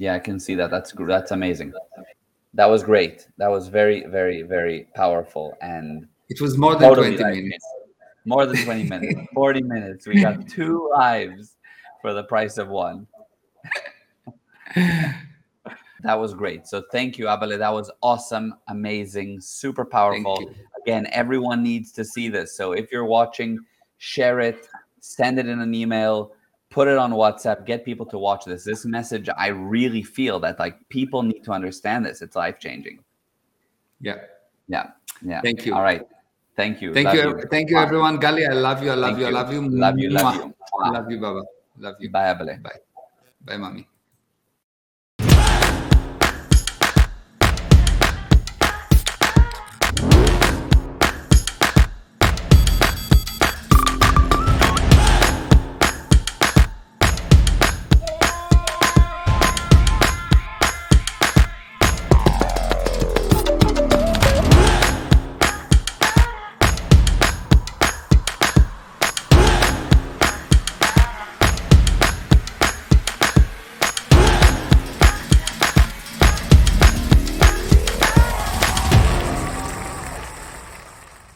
Yeah, 0.00 0.14
I 0.14 0.20
can 0.20 0.38
see 0.38 0.54
that. 0.54 0.70
That's 0.70 0.92
that's 0.92 1.32
amazing. 1.32 1.72
That 2.54 2.66
was 2.66 2.82
great. 2.82 3.28
That 3.38 3.48
was 3.48 3.68
very, 3.68 4.04
very, 4.06 4.42
very 4.42 4.88
powerful 4.94 5.56
and 5.60 6.06
it 6.28 6.40
was 6.40 6.58
more 6.58 6.74
than 6.74 6.88
totally 6.88 7.16
20 7.16 7.42
minutes. 7.42 7.64
More 8.24 8.44
than 8.44 8.62
20 8.62 8.84
minutes. 8.84 9.20
40 9.34 9.62
minutes. 9.62 10.06
We 10.06 10.20
got 10.20 10.46
two 10.46 10.90
lives 10.92 11.56
for 12.02 12.12
the 12.12 12.24
price 12.24 12.58
of 12.58 12.68
one. 12.68 13.06
That 16.02 16.18
was 16.18 16.32
great. 16.32 16.66
So 16.66 16.84
thank 16.92 17.18
you, 17.18 17.26
Abale. 17.26 17.58
That 17.58 17.72
was 17.72 17.90
awesome, 18.02 18.54
amazing, 18.68 19.40
super 19.40 19.84
powerful. 19.84 20.54
Again, 20.82 21.08
everyone 21.10 21.62
needs 21.62 21.90
to 21.92 22.04
see 22.04 22.28
this. 22.28 22.56
So 22.56 22.72
if 22.72 22.92
you're 22.92 23.04
watching, 23.04 23.58
share 23.98 24.38
it, 24.40 24.68
send 25.00 25.38
it 25.40 25.48
in 25.48 25.60
an 25.60 25.74
email, 25.74 26.32
put 26.70 26.88
it 26.88 26.98
on 26.98 27.12
WhatsApp, 27.12 27.66
get 27.66 27.84
people 27.84 28.06
to 28.06 28.18
watch 28.18 28.44
this. 28.44 28.64
This 28.64 28.84
message, 28.84 29.28
I 29.36 29.48
really 29.48 30.02
feel 30.02 30.38
that 30.40 30.58
like 30.58 30.76
people 30.88 31.22
need 31.22 31.42
to 31.44 31.52
understand 31.52 32.04
this. 32.06 32.22
It's 32.22 32.36
life 32.36 32.58
changing. 32.58 33.02
Yeah. 34.00 34.16
Yeah. 34.68 34.90
Yeah. 35.22 35.40
Thank 35.40 35.66
you. 35.66 35.74
All 35.74 35.82
right. 35.82 36.02
Thank 36.56 36.82
you. 36.82 36.92
Thank 36.92 37.06
love 37.06 37.14
you. 37.14 37.22
you. 37.22 37.44
Thank 37.50 37.70
you, 37.70 37.78
everyone. 37.78 38.20
Gali, 38.20 38.48
I 38.48 38.52
love 38.52 38.82
you. 38.82 38.90
I 38.90 38.94
love 38.94 39.10
Thank 39.10 39.20
you. 39.20 39.26
I 39.26 39.30
love 39.30 39.52
you. 39.52 39.60
Love 39.62 39.98
you. 39.98 40.10
Love 40.10 40.34
you. 40.34 40.54
Love 40.92 41.10
you, 41.10 41.20
Baba. 41.20 41.42
Love 41.78 41.94
you. 42.00 42.10
Bye, 42.10 42.34
Abele. 42.34 42.62
Bye. 42.62 42.78
Bye, 43.44 43.56
mommy. 43.56 43.86